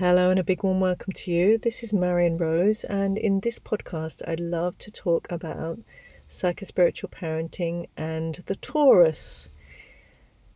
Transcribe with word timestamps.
Hello, 0.00 0.30
and 0.30 0.40
a 0.40 0.42
big 0.42 0.62
warm 0.62 0.80
welcome 0.80 1.12
to 1.12 1.30
you. 1.30 1.58
This 1.58 1.82
is 1.82 1.92
Marion 1.92 2.38
Rose, 2.38 2.84
and 2.84 3.18
in 3.18 3.40
this 3.40 3.58
podcast, 3.58 4.26
I'd 4.26 4.40
love 4.40 4.78
to 4.78 4.90
talk 4.90 5.30
about 5.30 5.78
psychospiritual 6.26 7.10
parenting 7.10 7.86
and 7.98 8.42
the 8.46 8.56
torus. 8.56 9.50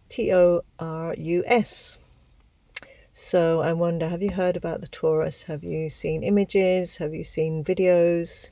T 0.09 0.33
O 0.33 0.62
R 0.79 1.15
U 1.19 1.45
S. 1.46 1.99
So, 3.12 3.61
I 3.61 3.75
wonder 3.75 4.09
have 4.09 4.22
you 4.22 4.30
heard 4.30 4.57
about 4.57 4.80
the 4.80 4.88
torus? 4.88 5.45
Have 5.45 5.62
you 5.62 5.90
seen 5.90 6.22
images? 6.22 6.96
Have 6.96 7.12
you 7.12 7.22
seen 7.22 7.62
videos? 7.62 8.48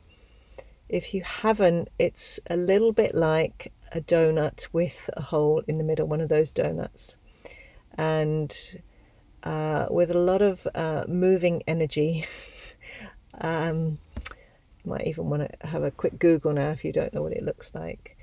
If 0.91 1.15
you 1.15 1.23
haven't, 1.23 1.89
it's 1.99 2.39
a 2.51 2.57
little 2.59 2.93
bit 2.93 3.15
like 3.15 3.73
a 3.93 4.03
donut 4.03 4.67
with 4.75 5.09
a 5.15 5.23
hole 5.23 5.63
in 5.67 5.79
the 5.79 5.85
middle, 5.85 6.07
one 6.07 6.21
of 6.21 6.29
those 6.29 6.53
donuts. 6.53 7.17
And 7.97 8.55
uh, 9.43 9.87
with 9.91 10.11
a 10.11 10.19
lot 10.19 10.43
of 10.43 10.67
uh, 10.75 11.05
moving 11.09 11.63
energy. 11.67 12.27
um, 13.41 13.99
might 14.85 15.07
even 15.07 15.31
want 15.31 15.49
to 15.49 15.67
have 15.67 15.83
a 15.83 15.91
quick 15.91 16.19
Google 16.19 16.53
now 16.53 16.71
if 16.71 16.85
you 16.85 16.93
don't 16.93 17.15
know 17.15 17.23
what 17.23 17.33
it 17.33 17.43
looks 17.43 17.75
like. 17.75 18.17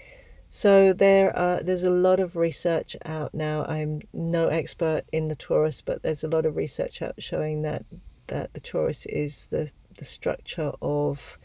So 0.49 0.93
there 0.93 1.35
are 1.37 1.61
there's 1.61 1.83
a 1.83 1.91
lot 1.91 2.19
of 2.19 2.35
research 2.35 2.95
out 3.05 3.33
now. 3.33 3.65
I'm 3.65 4.01
no 4.13 4.47
expert 4.47 5.03
in 5.11 5.27
the 5.27 5.35
torus, 5.35 5.81
but 5.85 6.01
there's 6.01 6.23
a 6.23 6.27
lot 6.27 6.45
of 6.45 6.55
research 6.55 7.01
out 7.01 7.15
showing 7.19 7.61
that 7.61 7.85
that 8.27 8.53
the 8.53 8.61
torus 8.61 9.05
is 9.05 9.47
the 9.51 9.71
the 9.95 10.05
structure 10.05 10.71
of 10.81 11.37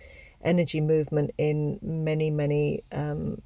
energy 0.43 0.81
movement 0.81 1.33
in 1.37 1.79
many 1.83 2.31
many 2.31 2.83
um, 2.93 3.43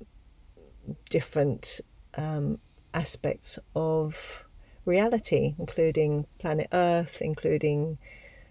different 1.10 1.80
um, 2.14 2.58
aspects 2.94 3.58
of 3.74 4.44
reality, 4.88 5.54
including 5.58 6.26
planet 6.38 6.68
Earth, 6.72 7.18
including 7.20 7.98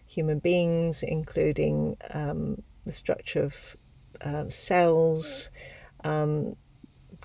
human 0.05 0.40
beings, 0.40 1.04
including 1.04 1.98
um, 2.12 2.62
the 2.85 2.91
structure 2.91 3.43
of 3.43 3.77
uh, 4.21 4.49
cells, 4.49 5.49
um, 6.04 6.55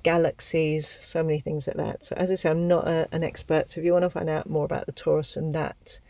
galaxies, 0.02 0.86
so 0.88 1.22
many 1.22 1.40
things 1.40 1.66
like 1.66 1.76
that. 1.76 2.04
So, 2.04 2.16
as 2.16 2.30
I 2.30 2.34
say, 2.34 2.50
I'm 2.50 2.66
not 2.66 2.88
a, 2.88 3.08
an 3.12 3.22
expert. 3.22 3.70
So, 3.70 3.80
if 3.80 3.84
you 3.84 3.92
want 3.92 4.04
to 4.04 4.10
find 4.10 4.28
out 4.28 4.48
more 4.50 4.64
about 4.64 4.86
the 4.86 4.92
torus 4.92 5.34
from 5.34 5.52
that 5.52 6.00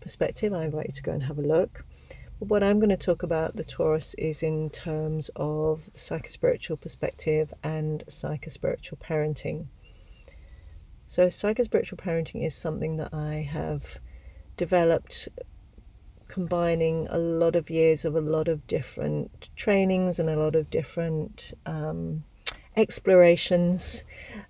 perspective, 0.00 0.52
I 0.52 0.64
invite 0.64 0.86
you 0.88 0.92
to 0.94 1.02
go 1.02 1.12
and 1.12 1.24
have 1.24 1.38
a 1.38 1.42
look. 1.42 1.84
But 2.38 2.48
what 2.48 2.62
I'm 2.62 2.78
going 2.78 2.90
to 2.90 2.96
talk 2.96 3.22
about 3.22 3.56
the 3.56 3.64
torus 3.64 4.14
is 4.18 4.42
in 4.42 4.70
terms 4.70 5.30
of 5.36 5.84
the 5.92 5.98
psychospiritual 5.98 6.80
perspective 6.80 7.52
and 7.62 8.04
psychospiritual 8.08 8.98
parenting. 8.98 9.66
So, 11.12 11.26
psychospiritual 11.26 11.98
parenting 11.98 12.42
is 12.42 12.54
something 12.54 12.96
that 12.96 13.12
I 13.12 13.46
have 13.52 13.98
developed 14.56 15.28
combining 16.26 17.06
a 17.10 17.18
lot 17.18 17.54
of 17.54 17.68
years 17.68 18.06
of 18.06 18.16
a 18.16 18.20
lot 18.22 18.48
of 18.48 18.66
different 18.66 19.50
trainings 19.54 20.18
and 20.18 20.30
a 20.30 20.38
lot 20.38 20.56
of 20.56 20.70
different 20.70 21.52
um, 21.66 22.24
explorations. 22.78 24.04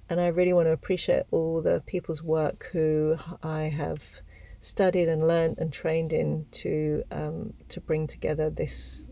And 0.08 0.20
I 0.20 0.28
really 0.28 0.52
want 0.52 0.68
to 0.68 0.70
appreciate 0.72 1.24
all 1.32 1.60
the 1.62 1.82
people's 1.84 2.22
work 2.22 2.68
who 2.70 3.16
I 3.42 3.62
have 3.62 4.20
studied 4.60 5.08
and 5.08 5.26
learned 5.26 5.58
and 5.58 5.72
trained 5.72 6.12
in 6.12 6.46
to 6.62 7.02
um, 7.10 7.54
to 7.70 7.80
bring 7.80 8.06
together 8.06 8.50
this 8.50 9.08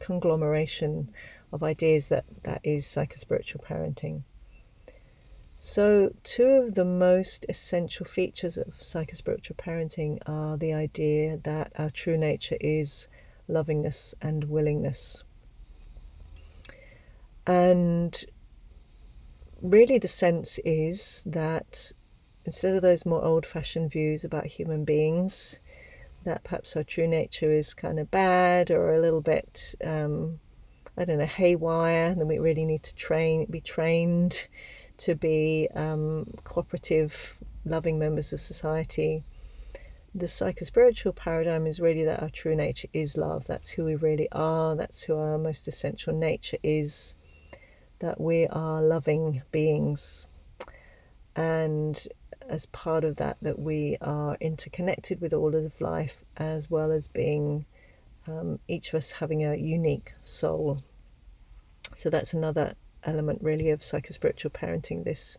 conglomeration 0.00 1.10
of 1.52 1.62
ideas 1.62 2.08
that 2.08 2.24
that 2.44 2.62
is 2.64 2.86
psychospiritual 2.86 3.62
parenting. 3.62 4.22
So, 5.62 6.14
two 6.22 6.64
of 6.68 6.74
the 6.74 6.86
most 6.86 7.44
essential 7.46 8.06
features 8.06 8.56
of 8.56 8.78
psychospiritual 8.80 9.56
parenting 9.56 10.18
are 10.24 10.56
the 10.56 10.72
idea 10.72 11.36
that 11.44 11.72
our 11.76 11.90
true 11.90 12.16
nature 12.16 12.56
is 12.62 13.08
lovingness 13.46 14.14
and 14.22 14.44
willingness. 14.44 15.22
And 17.46 18.24
really, 19.60 19.98
the 19.98 20.08
sense 20.08 20.58
is 20.64 21.22
that 21.26 21.92
instead 22.46 22.74
of 22.74 22.80
those 22.80 23.04
more 23.04 23.22
old 23.22 23.44
fashioned 23.44 23.90
views 23.90 24.24
about 24.24 24.46
human 24.46 24.86
beings, 24.86 25.60
that 26.24 26.42
perhaps 26.42 26.74
our 26.74 26.84
true 26.84 27.06
nature 27.06 27.52
is 27.52 27.74
kind 27.74 27.98
of 27.98 28.10
bad 28.10 28.70
or 28.70 28.94
a 28.94 29.00
little 29.02 29.20
bit, 29.20 29.74
um, 29.84 30.40
I 30.96 31.04
don't 31.04 31.18
know, 31.18 31.26
haywire, 31.26 32.06
and 32.06 32.18
then 32.18 32.28
we 32.28 32.38
really 32.38 32.64
need 32.64 32.82
to 32.84 32.94
train, 32.94 33.44
be 33.50 33.60
trained 33.60 34.48
to 35.00 35.14
be 35.14 35.68
um, 35.74 36.32
cooperative, 36.44 37.38
loving 37.64 37.98
members 37.98 38.32
of 38.32 38.40
society. 38.40 39.24
The 40.14 40.26
psychospiritual 40.26 41.14
paradigm 41.14 41.66
is 41.66 41.80
really 41.80 42.04
that 42.04 42.22
our 42.22 42.30
true 42.30 42.56
nature 42.56 42.88
is 42.92 43.16
love. 43.16 43.46
That's 43.46 43.70
who 43.70 43.84
we 43.84 43.94
really 43.94 44.28
are. 44.32 44.74
That's 44.74 45.02
who 45.02 45.16
our 45.16 45.38
most 45.38 45.68
essential 45.68 46.12
nature 46.12 46.58
is. 46.62 47.14
That 48.00 48.20
we 48.20 48.46
are 48.46 48.82
loving 48.82 49.42
beings. 49.52 50.26
And 51.36 52.02
as 52.48 52.66
part 52.66 53.04
of 53.04 53.16
that, 53.16 53.36
that 53.40 53.58
we 53.58 53.96
are 54.00 54.36
interconnected 54.40 55.20
with 55.20 55.32
all 55.32 55.54
of 55.54 55.80
life, 55.80 56.24
as 56.36 56.70
well 56.70 56.90
as 56.90 57.06
being 57.08 57.66
um, 58.26 58.58
each 58.68 58.88
of 58.88 58.94
us 58.94 59.12
having 59.12 59.44
a 59.44 59.54
unique 59.54 60.12
soul. 60.22 60.82
So 61.94 62.10
that's 62.10 62.32
another 62.34 62.74
element 63.04 63.40
really 63.42 63.70
of 63.70 63.80
psychospiritual 63.80 64.52
parenting 64.52 65.04
this 65.04 65.38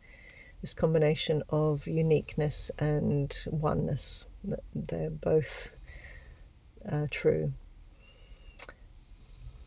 this 0.62 0.74
combination 0.74 1.42
of 1.50 1.88
uniqueness 1.88 2.70
and 2.78 3.46
oneness 3.48 4.26
they're 4.76 5.10
both 5.10 5.76
uh, 6.90 7.08
true. 7.10 7.54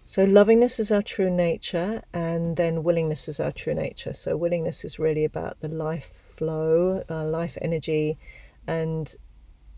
So 0.05 0.25
lovingness 0.25 0.79
is 0.79 0.93
our 0.93 1.03
true 1.03 1.31
nature 1.31 2.03
and 2.13 2.57
then 2.57 2.83
willingness 2.83 3.27
is 3.29 3.41
our 3.41 3.53
true 3.53 3.75
nature. 3.75 4.13
So 4.13 4.37
willingness 4.37 4.85
is 4.85 4.99
really 4.99 5.25
about 5.25 5.61
the 5.61 5.69
life 5.69 6.11
flow 6.37 7.03
uh, 7.09 7.25
life 7.25 7.57
energy 7.63 8.19
and 8.67 9.15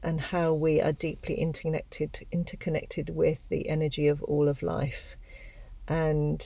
and 0.03 0.21
how 0.21 0.53
we 0.53 0.81
are 0.81 0.93
deeply 0.93 1.37
interconnected 1.37 2.27
interconnected 2.33 3.11
with 3.11 3.49
the 3.49 3.69
energy 3.69 4.09
of 4.09 4.23
all 4.25 4.49
of 4.49 4.63
life. 4.63 5.17
And 5.89 6.45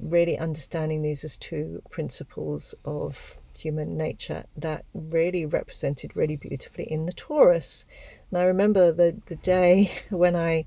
really 0.00 0.38
understanding 0.38 1.02
these 1.02 1.24
as 1.24 1.36
two 1.36 1.82
principles 1.90 2.74
of 2.84 3.38
human 3.56 3.96
nature 3.96 4.44
that 4.56 4.84
really 4.94 5.44
represented 5.44 6.16
really 6.16 6.36
beautifully 6.36 6.84
in 6.84 7.06
the 7.06 7.12
torus. 7.12 7.84
And 8.30 8.38
I 8.38 8.44
remember 8.44 8.92
the, 8.92 9.16
the 9.26 9.36
day 9.36 9.90
when 10.10 10.36
I 10.36 10.66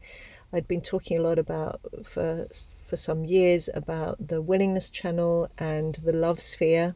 I'd 0.54 0.68
been 0.68 0.82
talking 0.82 1.18
a 1.18 1.22
lot 1.22 1.40
about 1.40 1.80
for 2.04 2.48
for 2.86 2.98
some 2.98 3.24
years 3.24 3.70
about 3.74 4.28
the 4.28 4.42
willingness 4.42 4.90
channel 4.90 5.50
and 5.58 5.96
the 5.96 6.12
love 6.12 6.42
sphere. 6.42 6.96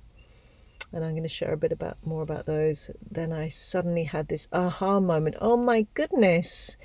And 0.92 1.04
I'm 1.04 1.12
going 1.12 1.24
to 1.24 1.30
share 1.30 1.54
a 1.54 1.58
bit 1.58 1.72
about 1.72 1.98
more 2.06 2.22
about 2.22 2.46
those. 2.46 2.92
Then 3.10 3.32
I 3.32 3.48
suddenly 3.48 4.04
had 4.04 4.28
this 4.28 4.48
aha 4.52 5.00
moment. 5.00 5.36
Oh 5.40 5.58
my 5.58 5.88
goodness 5.94 6.78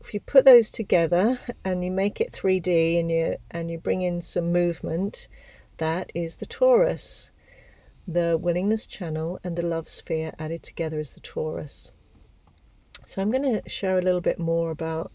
if 0.00 0.14
you 0.14 0.20
put 0.20 0.44
those 0.44 0.70
together 0.70 1.38
and 1.64 1.84
you 1.84 1.90
make 1.90 2.20
it 2.20 2.32
3D 2.32 2.98
and 2.98 3.10
you 3.10 3.36
and 3.50 3.70
you 3.70 3.78
bring 3.78 4.02
in 4.02 4.20
some 4.20 4.52
movement, 4.52 5.28
that 5.76 6.10
is 6.14 6.36
the 6.36 6.46
torus. 6.46 7.30
The 8.08 8.36
willingness 8.36 8.86
channel 8.86 9.38
and 9.44 9.56
the 9.56 9.62
love 9.62 9.88
sphere 9.88 10.32
added 10.38 10.62
together 10.62 10.98
is 10.98 11.12
the 11.12 11.20
torus. 11.20 11.90
So 13.06 13.20
I'm 13.20 13.30
going 13.30 13.60
to 13.60 13.68
share 13.68 13.98
a 13.98 14.02
little 14.02 14.20
bit 14.20 14.38
more 14.38 14.70
about 14.70 15.12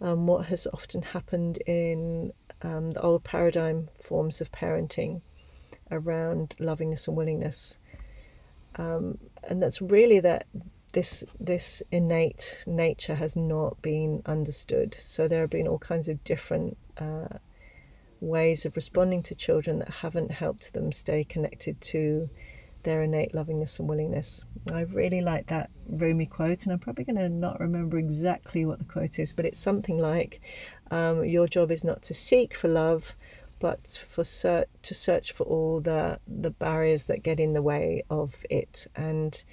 um, 0.00 0.26
what 0.26 0.46
has 0.46 0.66
often 0.72 1.02
happened 1.02 1.58
in 1.66 2.32
um, 2.62 2.92
the 2.92 3.00
old 3.02 3.24
paradigm 3.24 3.86
forms 4.00 4.40
of 4.40 4.52
parenting 4.52 5.20
around 5.90 6.54
lovingness 6.58 7.08
and 7.08 7.16
willingness. 7.16 7.78
Um, 8.76 9.18
and 9.44 9.62
that's 9.62 9.82
really 9.82 10.20
that 10.20 10.46
this 10.98 11.22
this 11.38 11.80
innate 11.92 12.64
nature 12.66 13.14
has 13.14 13.36
not 13.36 13.80
been 13.80 14.20
understood. 14.26 14.96
So 14.98 15.28
there 15.28 15.42
have 15.42 15.50
been 15.50 15.68
all 15.68 15.78
kinds 15.78 16.08
of 16.08 16.24
different 16.24 16.76
uh, 16.96 17.38
ways 18.20 18.66
of 18.66 18.74
responding 18.74 19.22
to 19.22 19.36
children 19.36 19.78
that 19.78 19.90
haven't 20.02 20.32
helped 20.32 20.74
them 20.74 20.90
stay 20.90 21.22
connected 21.22 21.80
to 21.92 22.28
their 22.82 23.00
innate 23.04 23.32
lovingness 23.32 23.78
and 23.78 23.88
willingness. 23.88 24.44
I 24.72 24.80
really 24.80 25.20
like 25.20 25.46
that 25.46 25.70
Rumi 25.88 26.26
quote, 26.26 26.64
and 26.64 26.72
I'm 26.72 26.80
probably 26.80 27.04
going 27.04 27.14
to 27.14 27.28
not 27.28 27.60
remember 27.60 27.96
exactly 27.96 28.64
what 28.64 28.80
the 28.80 28.84
quote 28.84 29.20
is, 29.20 29.32
but 29.32 29.44
it's 29.44 29.60
something 29.60 29.98
like, 29.98 30.40
um, 30.90 31.24
"Your 31.24 31.46
job 31.46 31.70
is 31.70 31.84
not 31.84 32.02
to 32.02 32.14
seek 32.14 32.54
for 32.54 32.66
love." 32.66 33.14
But 33.60 33.86
for 34.08 34.24
search, 34.24 34.68
to 34.82 34.94
search 34.94 35.30
for 35.30 35.44
all 35.44 35.80
the 35.80 36.18
the 36.26 36.50
barriers 36.50 37.04
that 37.06 37.22
get 37.22 37.38
in 37.38 37.52
the 37.52 37.62
way 37.62 38.02
of 38.08 38.34
it, 38.50 38.88
and 38.96 39.44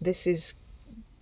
this 0.00 0.26
is 0.26 0.54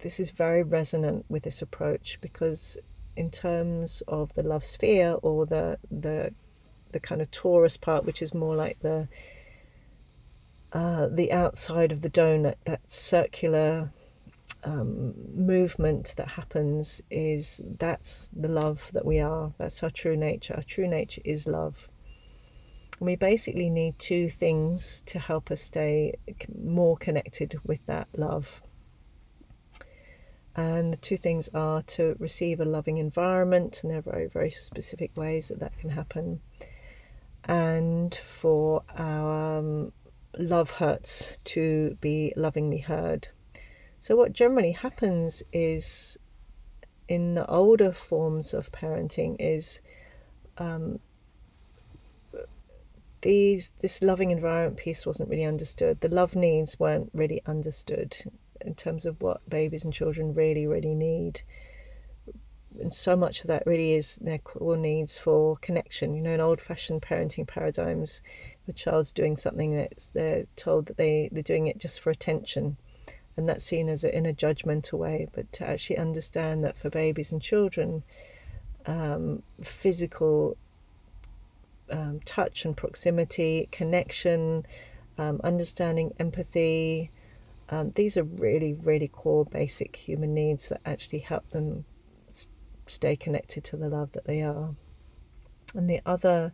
this 0.00 0.20
is 0.20 0.30
very 0.30 0.62
resonant 0.62 1.24
with 1.28 1.44
this 1.44 1.62
approach 1.62 2.18
because 2.20 2.76
in 3.16 3.30
terms 3.30 4.02
of 4.08 4.34
the 4.34 4.42
love 4.42 4.64
sphere 4.64 5.16
or 5.22 5.46
the 5.46 5.78
the 5.90 6.32
the 6.92 7.00
kind 7.00 7.20
of 7.20 7.30
torus 7.30 7.78
part, 7.78 8.04
which 8.04 8.22
is 8.22 8.32
more 8.32 8.54
like 8.54 8.80
the 8.80 9.08
uh, 10.72 11.08
the 11.08 11.30
outside 11.32 11.92
of 11.92 12.00
the 12.00 12.10
donut, 12.10 12.56
that 12.64 12.80
circular 12.90 13.92
um, 14.64 15.14
movement 15.34 16.14
that 16.16 16.28
happens 16.30 17.02
is 17.10 17.60
that's 17.78 18.28
the 18.32 18.48
love 18.48 18.90
that 18.92 19.04
we 19.04 19.20
are. 19.20 19.52
That's 19.58 19.82
our 19.82 19.90
true 19.90 20.16
nature. 20.16 20.54
Our 20.54 20.62
true 20.62 20.88
nature 20.88 21.22
is 21.24 21.46
love. 21.46 21.88
And 22.98 23.06
we 23.06 23.16
basically 23.16 23.70
need 23.70 23.98
two 23.98 24.28
things 24.28 25.02
to 25.06 25.18
help 25.18 25.50
us 25.50 25.60
stay 25.60 26.14
more 26.60 26.96
connected 26.96 27.58
with 27.64 27.84
that 27.86 28.08
love. 28.16 28.62
And 30.56 30.92
the 30.92 30.96
two 30.96 31.16
things 31.16 31.48
are 31.52 31.82
to 31.82 32.16
receive 32.18 32.60
a 32.60 32.64
loving 32.64 32.98
environment, 32.98 33.80
and 33.82 33.90
there 33.90 33.98
are 33.98 34.02
very, 34.02 34.26
very 34.28 34.50
specific 34.50 35.16
ways 35.16 35.48
that 35.48 35.58
that 35.58 35.76
can 35.78 35.90
happen, 35.90 36.40
and 37.42 38.14
for 38.14 38.82
our 38.96 39.58
um, 39.58 39.92
love 40.38 40.70
hurts 40.70 41.38
to 41.44 41.96
be 42.00 42.32
lovingly 42.36 42.78
heard. 42.78 43.28
So, 43.98 44.14
what 44.14 44.32
generally 44.32 44.72
happens 44.72 45.42
is 45.52 46.18
in 47.08 47.34
the 47.34 47.46
older 47.46 47.92
forms 47.92 48.54
of 48.54 48.70
parenting 48.70 49.36
is 49.38 49.80
um, 50.58 51.00
these 53.22 53.72
this 53.80 54.02
loving 54.02 54.30
environment 54.30 54.76
piece 54.76 55.04
wasn't 55.04 55.28
really 55.28 55.44
understood. 55.44 56.00
The 56.00 56.08
love 56.08 56.36
needs 56.36 56.78
weren't 56.78 57.10
really 57.12 57.42
understood 57.46 58.16
in 58.64 58.74
terms 58.74 59.04
of 59.04 59.20
what 59.20 59.48
babies 59.48 59.84
and 59.84 59.92
children 59.92 60.34
really, 60.34 60.66
really 60.66 60.94
need. 60.94 61.42
And 62.80 62.92
so 62.92 63.14
much 63.14 63.42
of 63.42 63.46
that 63.46 63.66
really 63.66 63.94
is 63.94 64.16
their 64.16 64.38
core 64.38 64.76
needs 64.76 65.16
for 65.16 65.56
connection. 65.56 66.14
You 66.14 66.22
know, 66.22 66.32
in 66.32 66.40
old 66.40 66.60
fashioned 66.60 67.02
parenting 67.02 67.46
paradigms, 67.46 68.20
a 68.66 68.72
child's 68.72 69.12
doing 69.12 69.36
something 69.36 69.76
that 69.76 70.08
they're 70.12 70.46
told 70.56 70.86
that 70.86 70.96
they, 70.96 71.28
they're 71.30 71.42
doing 71.42 71.68
it 71.68 71.78
just 71.78 72.00
for 72.00 72.10
attention. 72.10 72.76
And 73.36 73.48
that's 73.48 73.64
seen 73.64 73.88
as 73.88 74.02
a, 74.02 74.16
in 74.16 74.26
a 74.26 74.32
judgmental 74.32 74.98
way. 74.98 75.28
But 75.32 75.52
to 75.52 75.66
actually 75.66 75.98
understand 75.98 76.64
that 76.64 76.76
for 76.76 76.90
babies 76.90 77.30
and 77.30 77.40
children, 77.40 78.02
um, 78.86 79.42
physical 79.62 80.56
um, 81.90 82.20
touch 82.24 82.64
and 82.64 82.76
proximity, 82.76 83.68
connection, 83.70 84.66
um, 85.18 85.40
understanding, 85.44 86.12
empathy, 86.18 87.10
um, 87.74 87.92
these 87.94 88.16
are 88.16 88.24
really, 88.24 88.72
really 88.72 89.08
core 89.08 89.44
basic 89.44 89.96
human 89.96 90.32
needs 90.32 90.68
that 90.68 90.80
actually 90.84 91.20
help 91.20 91.50
them 91.50 91.84
stay 92.86 93.16
connected 93.16 93.64
to 93.64 93.76
the 93.76 93.88
love 93.88 94.12
that 94.12 94.26
they 94.26 94.42
are. 94.42 94.74
And 95.74 95.90
the 95.90 96.00
other, 96.06 96.52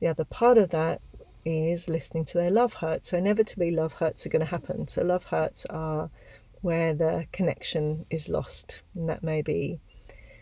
the 0.00 0.08
other 0.08 0.24
part 0.24 0.58
of 0.58 0.70
that 0.70 1.00
is 1.44 1.88
listening 1.88 2.26
to 2.26 2.38
their 2.38 2.50
love 2.50 2.74
hurts. 2.74 3.08
So 3.10 3.16
inevitably, 3.16 3.70
love 3.70 3.94
hurts 3.94 4.26
are 4.26 4.28
going 4.28 4.40
to 4.40 4.46
happen. 4.46 4.86
So 4.86 5.02
love 5.02 5.24
hurts 5.24 5.64
are 5.66 6.10
where 6.60 6.92
the 6.92 7.26
connection 7.32 8.04
is 8.10 8.28
lost, 8.28 8.82
and 8.94 9.08
that 9.08 9.22
may 9.22 9.40
be 9.40 9.80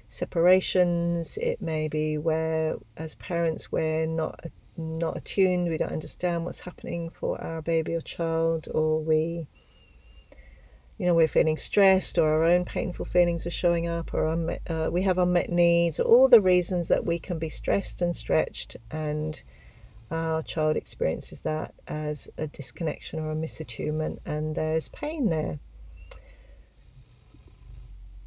separations. 0.08 1.36
It 1.36 1.60
may 1.62 1.86
be 1.86 2.18
where, 2.18 2.76
as 2.96 3.14
parents, 3.16 3.70
we're 3.70 4.06
not 4.06 4.46
not 4.78 5.16
attuned. 5.16 5.68
We 5.68 5.78
don't 5.78 5.92
understand 5.92 6.44
what's 6.44 6.60
happening 6.60 7.10
for 7.10 7.40
our 7.40 7.62
baby 7.62 7.94
or 7.94 8.00
child, 8.00 8.68
or 8.74 9.00
we 9.00 9.46
you 10.98 11.06
know 11.06 11.14
we're 11.14 11.28
feeling 11.28 11.56
stressed 11.56 12.18
or 12.18 12.28
our 12.28 12.44
own 12.44 12.64
painful 12.64 13.04
feelings 13.04 13.46
are 13.46 13.50
showing 13.50 13.86
up 13.86 14.14
or 14.14 14.26
unmet, 14.26 14.62
uh, 14.68 14.88
we 14.90 15.02
have 15.02 15.18
unmet 15.18 15.50
needs 15.50 16.00
all 16.00 16.28
the 16.28 16.40
reasons 16.40 16.88
that 16.88 17.04
we 17.04 17.18
can 17.18 17.38
be 17.38 17.48
stressed 17.48 18.00
and 18.00 18.16
stretched 18.16 18.76
and 18.90 19.42
our 20.10 20.42
child 20.42 20.76
experiences 20.76 21.40
that 21.42 21.74
as 21.86 22.28
a 22.38 22.46
disconnection 22.46 23.18
or 23.18 23.32
a 23.32 23.34
misattunement 23.34 24.18
and 24.24 24.54
there's 24.54 24.88
pain 24.88 25.28
there. 25.30 25.58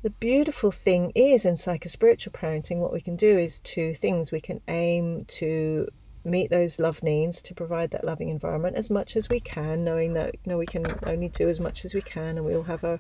The 0.02 0.10
beautiful 0.10 0.72
thing 0.72 1.12
is 1.14 1.46
in 1.46 1.56
psychospiritual 1.56 2.32
parenting 2.32 2.78
what 2.78 2.94
we 2.94 3.02
can 3.02 3.18
do 3.18 3.38
is 3.38 3.60
two 3.60 3.94
things. 3.94 4.32
We 4.32 4.40
can 4.40 4.62
aim 4.68 5.26
to 5.26 5.90
meet 6.24 6.50
those 6.50 6.80
love 6.80 7.02
needs 7.02 7.42
to 7.42 7.54
provide 7.54 7.92
that 7.92 8.04
loving 8.04 8.30
environment 8.30 8.76
as 8.76 8.90
much 8.90 9.16
as 9.16 9.30
we 9.30 9.40
can 9.40 9.84
knowing 9.84 10.14
that 10.14 10.36
you 10.44 10.50
know 10.52 10.58
we 10.58 10.66
can 10.66 10.86
only 11.06 11.30
do 11.30 11.48
as 11.50 11.60
much 11.60 11.86
as 11.86 11.94
we 11.94 12.02
can 12.02 12.38
and 12.38 12.46
we 12.46 12.56
all 12.56 12.64
have 12.64 12.84
our 12.84 13.00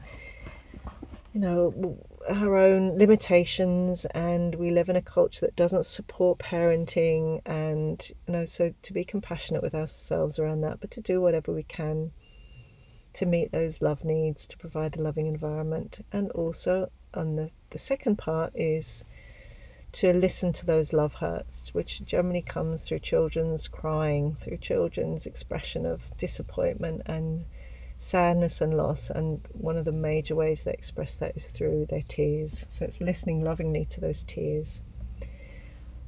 you 1.33 1.39
know 1.39 1.97
our 2.29 2.55
own 2.55 2.97
limitations 2.97 4.05
and 4.05 4.55
we 4.55 4.71
live 4.71 4.89
in 4.89 4.95
a 4.95 5.01
culture 5.01 5.45
that 5.45 5.55
doesn't 5.55 5.85
support 5.85 6.39
parenting 6.39 7.41
and 7.45 8.11
you 8.27 8.33
know 8.33 8.45
so 8.45 8.73
to 8.81 8.93
be 8.93 9.03
compassionate 9.03 9.61
with 9.61 9.75
ourselves 9.75 10.39
around 10.39 10.61
that 10.61 10.79
but 10.79 10.89
to 10.89 11.01
do 11.01 11.21
whatever 11.21 11.51
we 11.51 11.63
can 11.63 12.11
to 13.13 13.25
meet 13.25 13.51
those 13.51 13.81
love 13.81 14.03
needs 14.03 14.47
to 14.47 14.57
provide 14.57 14.95
a 14.95 15.01
loving 15.01 15.27
environment. 15.27 16.05
And 16.11 16.31
also 16.31 16.91
on 17.13 17.35
the 17.35 17.51
the 17.71 17.79
second 17.79 18.17
part 18.17 18.51
is 18.55 19.03
to 19.91 20.13
listen 20.13 20.53
to 20.53 20.65
those 20.65 20.93
love 20.93 21.15
hurts, 21.15 21.73
which 21.73 22.03
generally 22.05 22.41
comes 22.41 22.83
through 22.83 22.99
children's 22.99 23.67
crying, 23.67 24.35
through 24.35 24.57
children's 24.57 25.25
expression 25.25 25.85
of 25.85 26.15
disappointment 26.17 27.01
and 27.05 27.45
sadness 27.97 28.61
and 28.61 28.77
loss. 28.77 29.09
And 29.09 29.41
one 29.51 29.77
of 29.77 29.85
the 29.85 29.91
major 29.91 30.35
ways 30.35 30.63
they 30.63 30.73
express 30.73 31.17
that 31.17 31.35
is 31.35 31.51
through 31.51 31.87
their 31.89 32.03
tears. 32.03 32.65
So 32.69 32.85
it's 32.85 33.01
listening 33.01 33.43
lovingly 33.43 33.85
to 33.85 34.01
those 34.01 34.23
tears. 34.23 34.81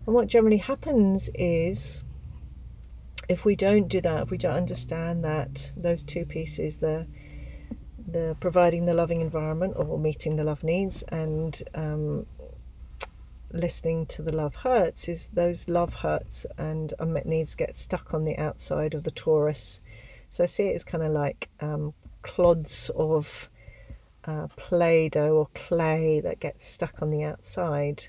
And 0.06 0.16
what 0.16 0.28
generally 0.28 0.58
happens 0.58 1.30
is 1.34 2.04
if 3.28 3.46
we 3.46 3.56
don't 3.56 3.88
do 3.88 4.02
that, 4.02 4.24
if 4.24 4.32
we 4.32 4.38
don't 4.38 4.56
understand 4.56 5.24
that, 5.24 5.72
those 5.76 6.04
two 6.04 6.26
pieces, 6.26 6.78
the 6.78 7.08
the 8.08 8.36
providing 8.40 8.86
the 8.86 8.94
loving 8.94 9.22
environment 9.22 9.74
or 9.78 9.98
meeting 9.98 10.36
the 10.36 10.44
love 10.44 10.64
needs 10.64 11.02
and 11.10 11.62
um, 11.76 12.26
listening 13.54 14.06
to 14.08 14.22
the 14.22 14.36
love 14.36 14.56
hurts 14.56 15.08
is 15.08 15.28
those 15.30 15.68
love 15.68 15.96
hurts 15.96 16.46
and 16.58 16.94
unmet 17.00 17.26
needs 17.26 17.56
get 17.56 17.78
stuck 17.78 18.14
on 18.14 18.26
the 18.26 18.38
outside 18.38 18.94
of 18.94 19.04
the 19.04 19.12
torus. 19.12 19.80
So 20.30 20.44
I 20.44 20.48
see 20.48 20.66
it 20.66 20.76
as 20.76 20.84
kind 20.84 21.04
of 21.04 21.12
like 21.12 21.50
um, 21.60 21.94
clods 22.22 22.90
of 22.96 23.50
uh, 24.26 24.48
Play 24.56 25.10
Doh 25.10 25.36
or 25.36 25.48
clay 25.54 26.20
that 26.22 26.40
gets 26.40 26.66
stuck 26.66 27.02
on 27.02 27.10
the 27.10 27.24
outside. 27.24 28.08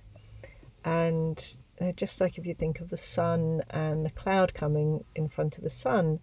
And 0.84 1.56
uh, 1.80 1.92
just 1.92 2.20
like 2.20 2.38
if 2.38 2.46
you 2.46 2.54
think 2.54 2.80
of 2.80 2.90
the 2.90 2.96
sun 2.96 3.62
and 3.70 4.04
the 4.04 4.10
cloud 4.10 4.54
coming 4.54 5.04
in 5.14 5.28
front 5.28 5.56
of 5.56 5.64
the 5.64 5.70
sun, 5.70 6.20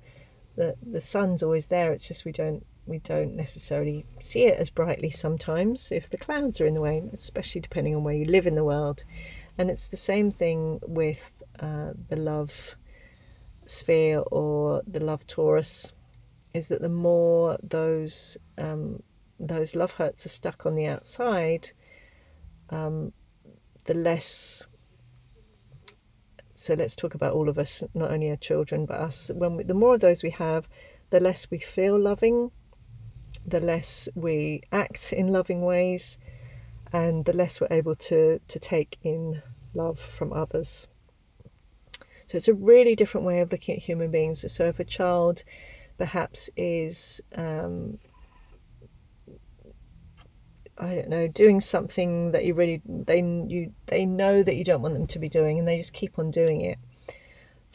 the, 0.56 0.76
the 0.82 1.02
sun's 1.02 1.44
always 1.44 1.68
there, 1.68 1.92
it's 1.92 2.08
just 2.08 2.26
we 2.26 2.32
don't 2.32 2.66
we 2.90 3.00
don't 3.00 3.36
necessarily 3.36 4.06
see 4.20 4.46
it 4.46 4.60
as 4.60 4.70
brightly 4.70 5.10
sometimes 5.10 5.92
if 5.92 6.10
the 6.10 6.18
clouds 6.18 6.60
are 6.60 6.66
in 6.66 6.74
the 6.74 6.82
way, 6.82 7.04
especially 7.14 7.62
depending 7.62 7.96
on 7.96 8.04
where 8.04 8.16
you 8.16 8.26
live 8.26 8.48
in 8.48 8.56
the 8.56 8.64
world. 8.64 9.04
And 9.58 9.70
it's 9.70 9.88
the 9.88 9.98
same 9.98 10.32
thing 10.32 10.80
with 10.86 11.44
uh, 11.60 11.92
the 12.10 12.16
love 12.16 12.76
sphere 13.66 14.24
or 14.32 14.82
the 14.88 15.00
love 15.00 15.28
torus, 15.28 15.94
is 16.54 16.68
that 16.70 16.82
the 16.82 16.90
more 16.90 17.58
those 17.62 18.38
um, 18.58 19.04
those 19.40 19.76
love 19.76 19.94
hurts 19.94 20.26
are 20.26 20.30
stuck 20.30 20.66
on 20.66 20.76
the 20.76 20.88
outside, 20.88 21.72
um, 22.70 23.14
the 23.86 23.94
less. 23.94 24.66
So 26.56 26.74
let's 26.74 26.96
talk 26.96 27.14
about 27.14 27.34
all 27.34 27.48
of 27.48 27.58
us, 27.58 27.84
not 27.94 28.12
only 28.12 28.30
our 28.30 28.36
children, 28.36 28.86
but 28.86 29.00
us. 29.00 29.32
When 29.34 29.56
we, 29.56 29.64
the 29.64 29.74
more 29.74 29.96
of 29.96 30.02
those 30.02 30.24
we 30.24 30.32
have, 30.32 30.68
the 31.10 31.22
less 31.22 31.50
we 31.50 31.60
feel 31.60 31.98
loving, 31.98 32.52
the 33.46 33.60
less 33.60 34.08
we 34.16 34.62
act 34.72 35.14
in 35.14 35.28
loving 35.28 35.62
ways 35.62 36.18
and 36.92 37.26
the 37.26 37.34
less 37.34 37.60
we're 37.60 37.68
able 37.72 37.96
to, 37.96 38.40
to 38.48 38.60
take 38.60 38.98
in 39.04 39.42
love 39.74 40.00
from 40.00 40.34
others. 40.34 40.88
So 42.28 42.38
it's 42.38 42.48
a 42.48 42.54
really 42.54 42.96
different 42.96 43.26
way 43.26 43.40
of 43.40 43.52
looking 43.52 43.76
at 43.76 43.82
human 43.82 44.12
beings. 44.12 44.46
So 44.54 44.66
if 44.66 44.80
a 44.80 44.84
child 44.84 45.44
perhaps 45.98 46.50
is, 46.56 47.22
um, 47.36 48.00
I 50.78 50.96
don't 50.96 51.10
know, 51.10 51.28
doing 51.28 51.60
something 51.60 52.32
that 52.32 52.46
you 52.46 52.54
really 52.54 52.82
they 52.86 53.20
you 53.20 53.74
they 53.88 54.06
know 54.06 54.44
that 54.44 54.56
you 54.56 54.64
don't 54.64 54.82
want 54.82 54.94
them 54.94 55.08
to 55.08 55.20
be 55.20 55.28
doing, 55.28 55.60
and 55.60 55.68
they 55.68 55.78
just 55.78 55.92
keep 55.92 56.18
on 56.18 56.32
doing 56.32 56.62
it, 56.62 56.78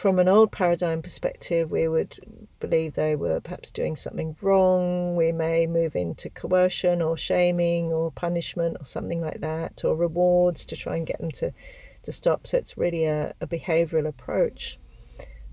from 0.05 0.19
an 0.19 0.29
old 0.29 0.53
paradigm 0.53 1.01
perspective, 1.01 1.71
we 1.71 1.89
would 1.89 2.19
believe 2.61 2.93
they 2.93 3.17
were 3.17 3.41
perhaps 3.41 3.71
doing 3.71 3.97
something 3.97 4.37
wrong. 4.43 5.17
We 5.17 5.33
may 5.33 5.67
move 5.67 5.97
into 5.97 6.29
coercion 6.29 7.01
or 7.01 7.17
shaming 7.17 7.91
or 7.91 8.13
punishment 8.13 8.77
or 8.79 8.85
something 8.85 9.23
like 9.23 9.41
that, 9.41 9.83
or 9.83 9.97
rewards 9.97 10.67
to 10.67 10.77
try 10.77 10.97
and 10.97 11.07
get 11.07 11.21
them 11.21 11.31
to, 11.31 11.55
to 12.03 12.13
stop. 12.13 12.47
So 12.47 12.59
it's 12.59 12.77
really 12.77 13.07
a, 13.07 13.33
a 13.41 13.47
behavioral 13.47 14.07
approach 14.07 14.79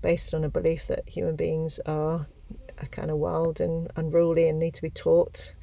based 0.02 0.34
on 0.34 0.44
a 0.44 0.50
belief 0.50 0.86
that 0.86 1.08
human 1.08 1.34
beings 1.34 1.80
are, 1.86 2.26
are 2.78 2.88
kind 2.90 3.10
of 3.10 3.16
wild 3.16 3.58
and 3.58 3.90
unruly 3.96 4.50
and 4.50 4.58
need 4.58 4.74
to 4.74 4.82
be 4.82 4.90
taught 4.90 5.54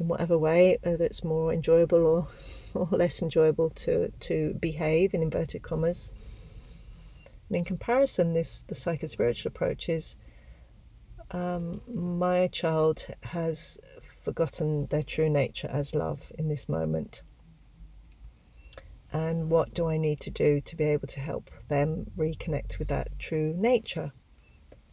in 0.00 0.08
whatever 0.08 0.36
way, 0.36 0.78
whether 0.82 1.04
it's 1.04 1.22
more 1.22 1.52
enjoyable 1.52 2.04
or, 2.04 2.28
or 2.74 2.88
less 2.90 3.22
enjoyable 3.22 3.70
to, 3.70 4.10
to 4.18 4.54
behave 4.58 5.14
in 5.14 5.22
inverted 5.22 5.62
commas. 5.62 6.10
And 7.48 7.56
in 7.56 7.64
comparison, 7.64 8.32
this 8.32 8.62
the 8.62 8.74
psychospiritual 8.74 9.46
approach 9.46 9.88
is 9.88 10.16
um, 11.30 11.80
my 11.92 12.48
child 12.48 13.06
has 13.22 13.78
forgotten 14.22 14.86
their 14.86 15.02
true 15.02 15.30
nature 15.30 15.68
as 15.72 15.94
love 15.94 16.32
in 16.38 16.48
this 16.48 16.68
moment. 16.68 17.22
And 19.12 19.50
what 19.50 19.72
do 19.72 19.88
I 19.88 19.96
need 19.96 20.20
to 20.20 20.30
do 20.30 20.60
to 20.60 20.76
be 20.76 20.84
able 20.84 21.06
to 21.08 21.20
help 21.20 21.50
them 21.68 22.06
reconnect 22.18 22.78
with 22.78 22.88
that 22.88 23.18
true 23.18 23.54
nature? 23.56 24.12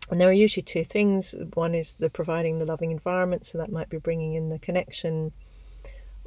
And 0.09 0.19
there 0.21 0.29
are 0.29 0.33
usually 0.33 0.63
two 0.63 0.83
things. 0.83 1.33
One 1.53 1.73
is 1.73 1.95
the 1.97 2.09
providing 2.09 2.59
the 2.59 2.65
loving 2.65 2.91
environment, 2.91 3.45
so 3.45 3.57
that 3.57 3.71
might 3.71 3.89
be 3.89 3.97
bringing 3.97 4.33
in 4.33 4.49
the 4.49 4.59
connection, 4.59 5.31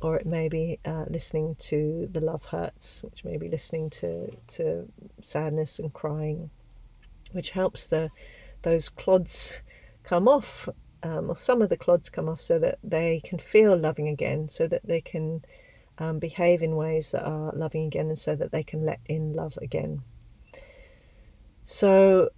or 0.06 0.16
it 0.16 0.25
may 0.25 0.48
be 0.48 0.78
uh, 0.84 1.04
listening 1.08 1.56
to 1.56 2.08
the 2.12 2.20
love 2.20 2.44
hurts, 2.44 3.02
which 3.02 3.25
may 3.25 3.36
be 3.36 3.48
listening 3.48 3.90
to 3.90 4.30
to 4.46 4.88
sadness 5.20 5.80
and 5.80 5.92
crying, 5.92 6.50
which 7.32 7.50
helps 7.50 7.86
the 7.86 8.10
those 8.62 8.88
clods 8.88 9.62
come 10.04 10.28
off, 10.28 10.68
um, 11.02 11.28
or 11.28 11.34
some 11.34 11.60
of 11.60 11.70
the 11.70 11.76
clods 11.76 12.08
come 12.08 12.28
off, 12.28 12.40
so 12.40 12.56
that 12.56 12.78
they 12.84 13.20
can 13.25 13.40
feel 13.40 13.76
loving 13.76 14.06
again, 14.06 14.48
so 14.48 14.68
that 14.68 14.86
they 14.86 15.00
can 15.00 15.44
um, 15.98 16.20
behave 16.20 16.62
in 16.62 16.76
ways 16.76 17.10
that 17.10 17.25
are 17.25 17.52
loving 17.56 17.86
again, 17.86 18.06
and 18.06 18.18
so 18.18 18.36
that 18.36 18.52
they 18.52 18.62
can 18.62 18.86
let 18.86 19.00
in 19.06 19.32
love 19.32 19.58
again. 19.60 20.02
So 21.64 22.30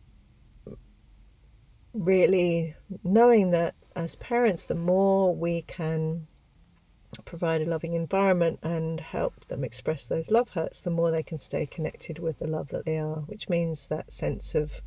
really 1.92 2.76
knowing 3.04 3.50
that 3.50 3.74
as 3.94 4.16
parents, 4.16 4.64
the 4.64 4.74
more 4.74 5.36
we 5.36 5.60
can 5.62 6.27
provide 7.24 7.60
a 7.60 7.64
loving 7.64 7.94
environment 7.94 8.58
and 8.62 9.00
help 9.00 9.46
them 9.46 9.64
express 9.64 10.06
those 10.06 10.30
love 10.30 10.50
hurts, 10.50 10.80
the 10.80 10.90
more 10.90 11.10
they 11.10 11.22
can 11.22 11.38
stay 11.38 11.66
connected 11.66 12.18
with 12.18 12.38
the 12.38 12.46
love 12.46 12.68
that 12.68 12.84
they 12.84 12.98
are, 12.98 13.20
which 13.26 13.48
means 13.48 13.86
that 13.86 14.12
sense 14.12 14.54
of 14.54 14.80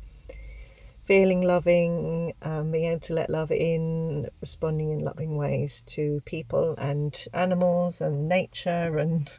feeling 1.04 1.42
loving, 1.42 2.32
um, 2.42 2.70
being 2.70 2.90
able 2.90 3.00
to 3.00 3.14
let 3.14 3.28
love 3.28 3.50
in, 3.50 4.28
responding 4.40 4.90
in 4.90 5.00
loving 5.00 5.36
ways 5.36 5.82
to 5.86 6.22
people 6.24 6.74
and 6.78 7.26
animals 7.32 8.00
and 8.00 8.28
nature 8.28 8.98
and 8.98 9.30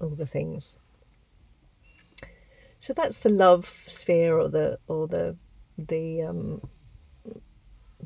all 0.00 0.10
the 0.10 0.26
things. 0.26 0.78
So 2.78 2.92
that's 2.92 3.20
the 3.20 3.30
love 3.30 3.64
sphere 3.86 4.38
or 4.38 4.48
the 4.48 4.78
or 4.88 5.08
the 5.08 5.36
the 5.78 6.22
um, 6.22 6.68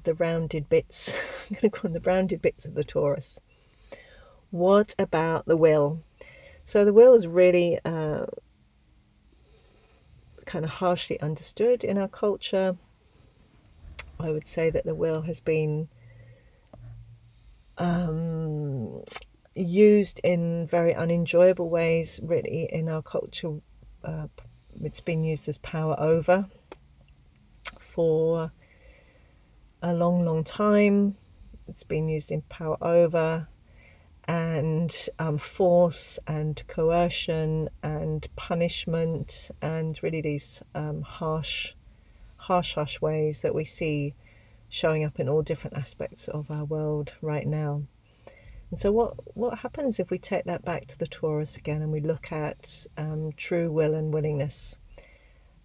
the 0.04 0.14
rounded 0.14 0.68
bits. 0.68 1.12
I'm 1.50 1.56
going 1.56 1.62
to 1.62 1.70
call 1.70 1.82
them 1.90 2.00
the 2.00 2.08
rounded 2.08 2.40
bits 2.40 2.64
of 2.64 2.74
the 2.74 2.84
torus. 2.84 3.40
What 4.50 4.94
about 4.98 5.46
the 5.46 5.56
will? 5.56 6.02
So 6.64 6.84
the 6.84 6.92
will 6.92 7.14
is 7.14 7.26
really 7.26 7.78
uh, 7.84 8.26
kind 10.46 10.64
of 10.64 10.70
harshly 10.72 11.20
understood 11.20 11.84
in 11.84 11.98
our 11.98 12.08
culture. 12.08 12.76
I 14.18 14.30
would 14.30 14.46
say 14.46 14.70
that 14.70 14.84
the 14.84 14.94
will 14.94 15.22
has 15.22 15.40
been 15.40 15.88
um, 17.76 19.02
used 19.54 20.20
in 20.24 20.66
very 20.66 20.94
unenjoyable 20.94 21.68
ways, 21.68 22.18
really, 22.22 22.68
in 22.72 22.88
our 22.88 23.02
culture. 23.02 23.60
Uh, 24.02 24.28
it's 24.82 25.00
been 25.00 25.24
used 25.24 25.48
as 25.48 25.58
power 25.58 25.98
over 25.98 26.46
for 27.78 28.50
a 29.82 29.92
long, 29.92 30.24
long 30.24 30.44
time. 30.44 31.16
It's 31.68 31.84
been 31.84 32.08
used 32.08 32.30
in 32.30 32.42
power 32.42 32.76
over 32.82 33.48
and 34.28 35.08
um, 35.18 35.38
force 35.38 36.18
and 36.26 36.62
coercion 36.68 37.70
and 37.82 38.28
punishment 38.36 39.50
and 39.62 39.98
really 40.02 40.20
these 40.20 40.62
um, 40.74 41.00
harsh, 41.00 41.72
harsh, 42.36 42.74
harsh 42.74 43.00
ways 43.00 43.40
that 43.40 43.54
we 43.54 43.64
see 43.64 44.14
showing 44.68 45.02
up 45.02 45.18
in 45.18 45.30
all 45.30 45.40
different 45.40 45.78
aspects 45.78 46.28
of 46.28 46.50
our 46.50 46.66
world 46.66 47.14
right 47.22 47.46
now. 47.46 47.82
And 48.70 48.78
so, 48.78 48.92
what 48.92 49.14
what 49.34 49.60
happens 49.60 49.98
if 49.98 50.10
we 50.10 50.18
take 50.18 50.44
that 50.44 50.62
back 50.62 50.86
to 50.88 50.98
the 50.98 51.06
torus 51.06 51.56
again 51.56 51.80
and 51.80 51.90
we 51.90 52.00
look 52.00 52.30
at 52.30 52.86
um, 52.98 53.32
true 53.34 53.72
will 53.72 53.94
and 53.94 54.12
willingness? 54.12 54.76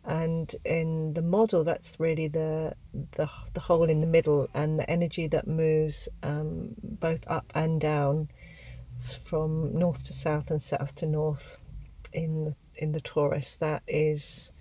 and 0.05 0.55
in 0.65 1.13
the 1.13 1.22
model 1.22 1.63
that's 1.63 1.98
really 1.98 2.27
the 2.27 2.74
the, 3.12 3.29
the 3.53 3.60
hole 3.62 3.89
in 3.89 4.01
the 4.01 4.08
middle 4.08 4.50
and 4.53 4.77
the 4.77 4.89
energy 4.89 5.27
that 5.27 5.48
moves 5.48 6.10
um, 6.24 6.75
both 6.82 7.24
up 7.27 7.46
and 7.55 7.79
down 7.79 8.27
from 9.24 9.77
north 9.77 10.03
to 10.05 10.13
south 10.13 10.51
and 10.51 10.62
south 10.62 10.95
to 10.95 11.05
north 11.05 11.57
in 12.12 12.45
the, 12.45 12.55
in 12.75 12.91
the 12.91 13.01
torus 13.01 13.57
that 13.60 13.83
is 13.88 14.51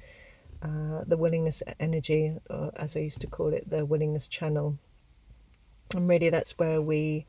uh, 0.62 1.02
the 1.06 1.16
willingness 1.16 1.62
energy 1.80 2.36
or 2.48 2.72
as 2.76 2.96
I 2.96 3.00
used 3.00 3.20
to 3.22 3.26
call 3.26 3.52
it 3.52 3.68
the 3.68 3.84
willingness 3.84 4.28
channel. 4.28 4.78
And 5.94 6.08
really 6.08 6.30
that's 6.30 6.52
where 6.58 6.80
we 6.80 7.26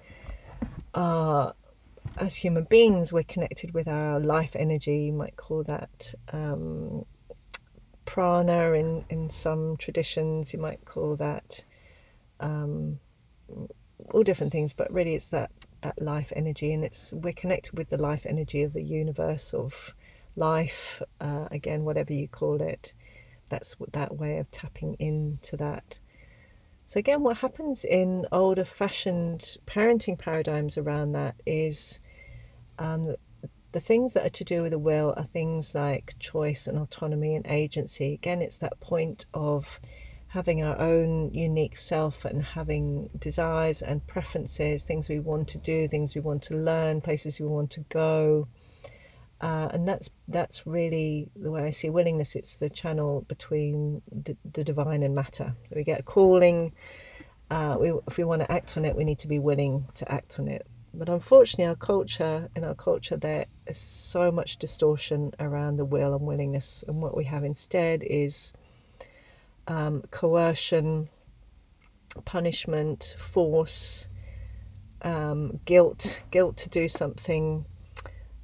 are 0.93 1.53
as 2.17 2.35
human 2.35 2.65
beings 2.65 3.11
we're 3.11 3.23
connected 3.23 3.73
with 3.73 3.87
our 3.87 4.19
life 4.19 4.55
energy. 4.55 5.05
You 5.05 5.13
might 5.13 5.35
call 5.35 5.63
that 5.63 6.13
um, 6.31 7.05
prana 8.05 8.73
in, 8.73 9.05
in 9.09 9.29
some 9.29 9.77
traditions, 9.77 10.53
you 10.53 10.59
might 10.59 10.85
call 10.85 11.15
that 11.15 11.65
um, 12.39 12.99
all 14.11 14.23
different 14.23 14.51
things, 14.51 14.73
but 14.73 14.91
really 14.91 15.15
it's 15.15 15.29
that, 15.29 15.51
that 15.83 16.01
life 16.01 16.33
energy, 16.35 16.73
and 16.73 16.83
it's 16.83 17.13
we're 17.13 17.33
connected 17.33 17.77
with 17.77 17.89
the 17.89 17.97
life 17.97 18.25
energy 18.25 18.63
of 18.63 18.73
the 18.73 18.83
universe, 18.83 19.53
of 19.53 19.93
life, 20.35 21.01
uh, 21.21 21.47
again, 21.51 21.83
whatever 21.83 22.13
you 22.13 22.27
call 22.27 22.61
it. 22.61 22.93
That's 23.49 23.75
that 23.91 24.17
way 24.17 24.39
of 24.39 24.49
tapping 24.51 24.95
into 24.99 25.55
that. 25.57 25.99
So, 26.87 26.99
again, 26.99 27.23
what 27.23 27.37
happens 27.37 27.85
in 27.85 28.25
older 28.31 28.65
fashioned 28.65 29.57
parenting 29.65 30.17
paradigms 30.17 30.77
around 30.77 31.13
that 31.13 31.35
is 31.45 31.99
um, 32.79 33.15
the 33.71 33.79
things 33.79 34.13
that 34.13 34.25
are 34.25 34.29
to 34.29 34.43
do 34.43 34.61
with 34.61 34.71
the 34.71 34.79
will 34.79 35.13
are 35.17 35.23
things 35.23 35.75
like 35.75 36.15
choice 36.19 36.67
and 36.67 36.77
autonomy 36.77 37.35
and 37.35 37.45
agency. 37.47 38.13
Again, 38.13 38.41
it's 38.41 38.57
that 38.57 38.79
point 38.79 39.25
of 39.33 39.79
having 40.33 40.63
our 40.63 40.79
own 40.81 41.31
unique 41.31 41.77
self 41.77 42.25
and 42.25 42.41
having 42.41 43.07
desires 43.19 43.83
and 43.83 44.05
preferences, 44.07 44.83
things 44.83 45.07
we 45.07 45.19
want 45.19 45.47
to 45.47 45.59
do, 45.59 45.87
things 45.87 46.15
we 46.15 46.21
want 46.21 46.41
to 46.41 46.55
learn, 46.55 46.99
places 46.99 47.39
we 47.39 47.45
want 47.45 47.69
to 47.69 47.81
go. 47.89 48.47
Uh, 49.41 49.69
and 49.71 49.87
that's 49.87 50.09
that's 50.27 50.65
really 50.65 51.29
the 51.35 51.51
way 51.51 51.61
I 51.61 51.69
see 51.69 51.91
willingness. 51.91 52.35
It's 52.35 52.55
the 52.55 52.69
channel 52.69 53.21
between 53.27 54.01
the, 54.11 54.35
the 54.51 54.63
divine 54.63 55.03
and 55.03 55.13
matter. 55.13 55.55
So 55.69 55.75
we 55.75 55.83
get 55.83 55.99
a 55.99 56.03
calling. 56.03 56.73
Uh, 57.51 57.77
we, 57.79 57.93
if 58.07 58.17
we 58.17 58.23
want 58.23 58.41
to 58.41 58.51
act 58.51 58.75
on 58.75 58.85
it, 58.85 58.95
we 58.95 59.03
need 59.03 59.19
to 59.19 59.27
be 59.27 59.37
willing 59.37 59.85
to 59.93 60.11
act 60.11 60.39
on 60.39 60.47
it. 60.47 60.65
But 60.95 61.09
unfortunately, 61.09 61.65
our 61.65 61.75
culture, 61.75 62.49
in 62.55 62.63
our 62.63 62.73
culture, 62.73 63.17
there 63.17 63.45
is 63.67 63.77
so 63.77 64.31
much 64.31 64.57
distortion 64.57 65.33
around 65.39 65.75
the 65.75 65.85
will 65.85 66.15
and 66.15 66.25
willingness. 66.25 66.83
And 66.87 67.03
what 67.03 67.15
we 67.15 67.25
have 67.25 67.43
instead 67.43 68.01
is 68.03 68.53
um, 69.67 70.03
coercion, 70.11 71.09
punishment, 72.25 73.15
force, 73.17 74.07
um, 75.01 75.59
guilt, 75.65 76.21
guilt 76.31 76.57
to 76.57 76.69
do 76.69 76.87
something, 76.87 77.65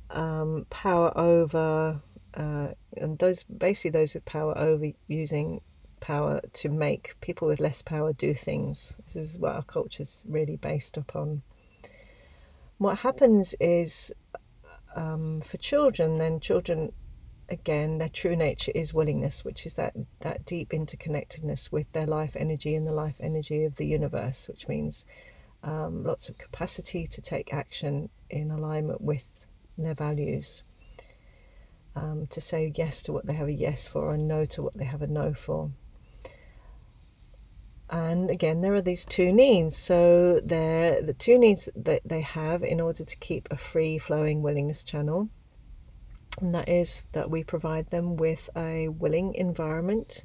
um, 0.09 0.65
power 0.69 1.15
over, 1.17 2.01
uh, 2.33 2.67
and 2.97 3.19
those 3.19 3.43
basically 3.43 3.91
those 3.91 4.13
with 4.13 4.25
power 4.25 4.57
over 4.57 4.88
using 5.07 5.61
power 5.99 6.41
to 6.53 6.69
make 6.69 7.15
people 7.21 7.47
with 7.47 7.59
less 7.59 7.81
power 7.81 8.13
do 8.13 8.33
things. 8.33 8.95
This 9.05 9.15
is 9.15 9.38
what 9.38 9.55
our 9.55 9.63
culture 9.63 10.03
is 10.03 10.25
really 10.27 10.55
based 10.55 10.97
upon. 10.97 11.41
What 12.77 12.99
happens 12.99 13.55
is 13.59 14.11
um, 14.95 15.41
for 15.41 15.57
children, 15.57 16.15
then 16.15 16.39
children, 16.39 16.93
again, 17.49 17.97
their 17.97 18.09
true 18.09 18.35
nature 18.35 18.71
is 18.75 18.93
willingness, 18.93 19.43
which 19.43 19.65
is 19.65 19.73
that, 19.75 19.93
that 20.21 20.45
deep 20.45 20.69
interconnectedness 20.69 21.71
with 21.71 21.91
their 21.91 22.05
life 22.05 22.35
energy 22.35 22.75
and 22.75 22.87
the 22.87 22.91
life 22.91 23.15
energy 23.19 23.63
of 23.63 23.75
the 23.75 23.85
universe, 23.85 24.47
which 24.47 24.67
means 24.67 25.05
um, 25.63 26.03
lots 26.03 26.29
of 26.29 26.37
capacity 26.37 27.05
to 27.07 27.21
take 27.21 27.53
action 27.53 28.09
in 28.29 28.51
alignment 28.51 29.01
with 29.01 29.45
their 29.77 29.95
values. 29.95 30.63
Um, 31.95 32.27
to 32.27 32.39
say 32.39 32.71
yes 32.75 33.01
to 33.03 33.11
what 33.11 33.25
they 33.25 33.33
have 33.33 33.47
a 33.47 33.53
yes 33.53 33.87
for 33.87 34.13
and 34.13 34.27
no 34.27 34.45
to 34.45 34.61
what 34.61 34.77
they 34.77 34.85
have 34.85 35.01
a 35.01 35.07
no 35.07 35.33
for. 35.33 35.71
And 37.89 38.29
again, 38.29 38.61
there 38.61 38.75
are 38.75 38.81
these 38.81 39.05
two 39.05 39.33
needs. 39.33 39.75
So 39.75 40.39
they're 40.43 41.01
the 41.01 41.13
two 41.13 41.39
needs 41.39 41.67
that 41.75 42.01
they 42.05 42.21
have 42.21 42.63
in 42.63 42.79
order 42.79 43.03
to 43.03 43.15
keep 43.17 43.47
a 43.49 43.57
free 43.57 43.97
flowing 43.97 44.43
willingness 44.43 44.83
channel. 44.83 45.29
And 46.39 46.55
that 46.55 46.69
is 46.69 47.01
that 47.12 47.29
we 47.29 47.43
provide 47.43 47.89
them 47.89 48.15
with 48.15 48.50
a 48.55 48.88
willing 48.88 49.34
environment 49.36 50.24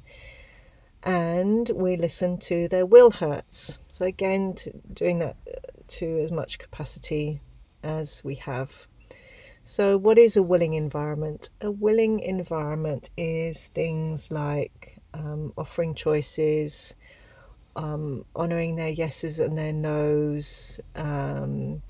and 1.03 1.69
we 1.69 1.95
listen 1.95 2.37
to 2.39 2.67
their 2.67 2.85
will 2.85 3.11
hurts. 3.11 3.77
So, 3.89 4.05
again, 4.05 4.55
doing 4.91 5.19
that 5.19 5.37
uh, 5.47 5.59
to 5.87 6.19
as 6.23 6.31
much 6.31 6.57
capacity 6.57 7.41
as 7.83 8.23
we 8.23 8.35
have. 8.35 8.87
So, 9.61 9.97
what 9.97 10.17
is 10.17 10.35
a 10.35 10.43
willing 10.43 10.73
environment? 10.73 11.49
A 11.61 11.69
willing 11.69 12.19
environment 12.19 13.11
is 13.17 13.65
things 13.75 14.31
like 14.31 14.97
um, 15.13 15.53
offering 15.57 15.93
choices, 15.93 16.95
um, 17.75 18.25
honoring 18.35 18.75
their 18.75 18.89
yeses 18.89 19.39
and 19.39 19.57
their 19.57 19.73
nos, 19.73 20.79
um, 20.95 21.83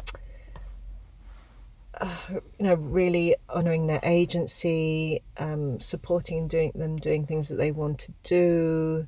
you 2.32 2.42
know, 2.60 2.76
really 2.76 3.36
honoring 3.50 3.88
their 3.88 4.00
agency, 4.04 5.22
um, 5.38 5.80
supporting 5.80 6.40
and 6.40 6.50
doing 6.50 6.72
them 6.76 6.98
doing 6.98 7.26
things 7.26 7.50
that 7.50 7.56
they 7.56 7.72
want 7.72 8.00
to 8.00 8.14
do. 8.24 9.08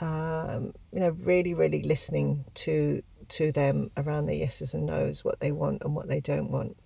Um, 0.00 0.74
you 0.92 1.00
know, 1.00 1.10
really, 1.10 1.54
really 1.54 1.82
listening 1.82 2.44
to 2.54 3.02
to 3.30 3.52
them 3.52 3.90
around 3.96 4.26
their 4.26 4.34
yeses 4.36 4.74
and 4.74 4.86
nos, 4.86 5.24
what 5.24 5.40
they 5.40 5.52
want 5.52 5.82
and 5.82 5.94
what 5.94 6.08
they 6.08 6.20
don't 6.20 6.50
want. 6.50 6.76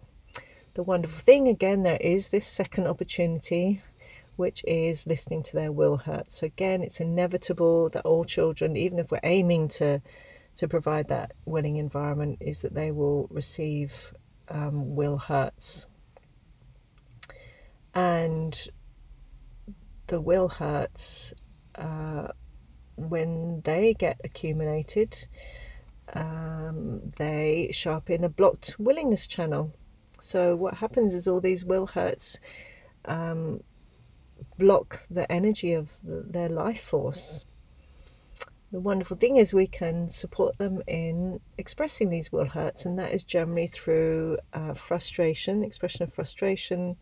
The 0.74 0.82
wonderful 0.82 1.20
thing 1.20 1.48
again, 1.48 1.84
there 1.84 1.98
is 2.00 2.28
this 2.28 2.46
second 2.46 2.86
opportunity 2.86 3.80
which 4.36 4.64
is 4.66 5.06
listening 5.06 5.42
to 5.44 5.54
their 5.54 5.70
will 5.70 5.96
hurt. 5.96 6.32
So 6.32 6.46
again, 6.46 6.82
it's 6.82 7.00
inevitable 7.00 7.88
that 7.90 8.04
all 8.04 8.24
children, 8.24 8.76
even 8.76 8.98
if 8.98 9.10
we're 9.10 9.20
aiming 9.22 9.68
to 9.68 10.02
to 10.56 10.68
provide 10.68 11.08
that 11.08 11.32
willing 11.44 11.76
environment, 11.76 12.38
is 12.40 12.62
that 12.62 12.74
they 12.74 12.92
will 12.92 13.26
receive 13.30 14.12
um, 14.48 14.94
will 14.94 15.18
hurts. 15.18 15.86
And 17.94 18.68
the 20.06 20.20
will 20.20 20.48
hurts, 20.48 21.32
uh, 21.76 22.28
when 22.96 23.60
they 23.62 23.94
get 23.94 24.20
accumulated, 24.24 25.26
um, 26.12 27.00
they 27.18 27.70
show 27.72 27.92
up 27.92 28.10
in 28.10 28.24
a 28.24 28.28
blocked 28.28 28.76
willingness 28.78 29.26
channel. 29.26 29.72
So 30.20 30.56
what 30.56 30.74
happens 30.74 31.14
is 31.14 31.26
all 31.26 31.40
these 31.40 31.64
will 31.64 31.86
hurts 31.86 32.38
um, 33.04 33.62
block 34.58 35.06
the 35.10 35.30
energy 35.30 35.72
of 35.72 35.90
their 36.02 36.48
life 36.48 36.80
force. 36.82 37.44
The 38.74 38.80
wonderful 38.80 39.16
thing 39.16 39.36
is 39.36 39.54
we 39.54 39.68
can 39.68 40.08
support 40.08 40.58
them 40.58 40.82
in 40.88 41.38
expressing 41.56 42.10
these 42.10 42.32
will 42.32 42.46
hurts, 42.46 42.84
and 42.84 42.98
that 42.98 43.12
is 43.12 43.22
generally 43.22 43.68
through 43.68 44.38
uh, 44.52 44.74
frustration, 44.74 45.62
expression 45.62 46.02
of 46.02 46.12
frustration, 46.12 46.96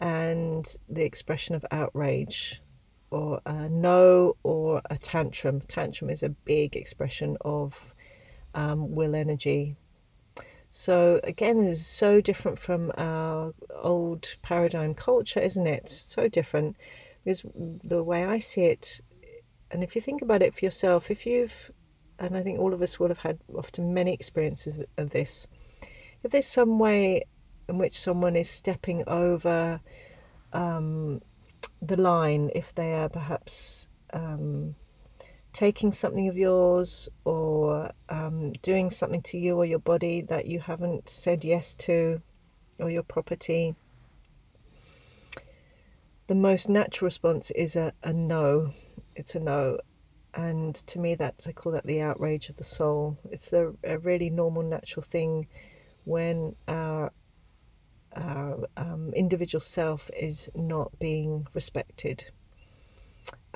and 0.00 0.66
the 0.88 1.04
expression 1.04 1.54
of 1.54 1.64
outrage, 1.70 2.60
or 3.12 3.40
a 3.46 3.68
no, 3.68 4.36
or 4.42 4.82
a 4.90 4.98
tantrum. 4.98 5.60
Tantrum 5.60 6.10
is 6.10 6.24
a 6.24 6.30
big 6.30 6.74
expression 6.74 7.36
of 7.42 7.94
um, 8.52 8.92
will 8.92 9.14
energy. 9.14 9.76
So 10.72 11.20
again, 11.22 11.62
it 11.62 11.68
is 11.68 11.86
so 11.86 12.20
different 12.20 12.58
from 12.58 12.90
our 12.98 13.54
old 13.72 14.34
paradigm 14.42 14.92
culture, 14.94 15.38
isn't 15.38 15.68
it? 15.68 15.88
So 15.88 16.26
different 16.26 16.74
because 17.26 17.44
the 17.82 18.04
way 18.04 18.24
I 18.24 18.38
see 18.38 18.62
it, 18.62 19.00
and 19.76 19.84
if 19.84 19.94
you 19.94 20.00
think 20.00 20.22
about 20.22 20.40
it 20.40 20.54
for 20.54 20.64
yourself, 20.64 21.10
if 21.10 21.26
you've, 21.26 21.70
and 22.18 22.34
I 22.34 22.42
think 22.42 22.58
all 22.58 22.72
of 22.72 22.80
us 22.80 22.98
will 22.98 23.08
have 23.08 23.18
had 23.18 23.38
often 23.54 23.92
many 23.92 24.10
experiences 24.14 24.78
of 24.96 25.10
this, 25.10 25.48
if 26.22 26.30
there's 26.30 26.46
some 26.46 26.78
way 26.78 27.24
in 27.68 27.76
which 27.76 28.00
someone 28.00 28.36
is 28.36 28.48
stepping 28.48 29.04
over 29.06 29.82
um, 30.54 31.20
the 31.82 32.00
line, 32.00 32.50
if 32.54 32.74
they 32.74 32.94
are 32.94 33.10
perhaps 33.10 33.88
um, 34.14 34.76
taking 35.52 35.92
something 35.92 36.26
of 36.26 36.38
yours 36.38 37.10
or 37.26 37.92
um, 38.08 38.52
doing 38.62 38.88
something 38.88 39.20
to 39.24 39.36
you 39.36 39.58
or 39.58 39.66
your 39.66 39.78
body 39.78 40.22
that 40.22 40.46
you 40.46 40.58
haven't 40.58 41.10
said 41.10 41.44
yes 41.44 41.74
to 41.74 42.22
or 42.78 42.88
your 42.88 43.02
property, 43.02 43.74
the 46.28 46.34
most 46.34 46.66
natural 46.66 47.08
response 47.08 47.50
is 47.50 47.76
a, 47.76 47.92
a 48.02 48.14
no. 48.14 48.72
It's 49.16 49.34
a 49.34 49.40
no. 49.40 49.78
And 50.34 50.74
to 50.74 50.98
me, 50.98 51.14
that's 51.14 51.46
I 51.46 51.52
call 51.52 51.72
that 51.72 51.86
the 51.86 52.02
outrage 52.02 52.48
of 52.48 52.56
the 52.56 52.64
soul. 52.64 53.18
It's 53.30 53.50
the, 53.50 53.74
a 53.82 53.98
really 53.98 54.30
normal, 54.30 54.62
natural 54.62 55.02
thing 55.02 55.48
when 56.04 56.54
our 56.68 57.12
our 58.14 58.66
um, 58.78 59.12
individual 59.14 59.60
self 59.60 60.10
is 60.16 60.48
not 60.54 60.98
being 60.98 61.46
respected 61.52 62.24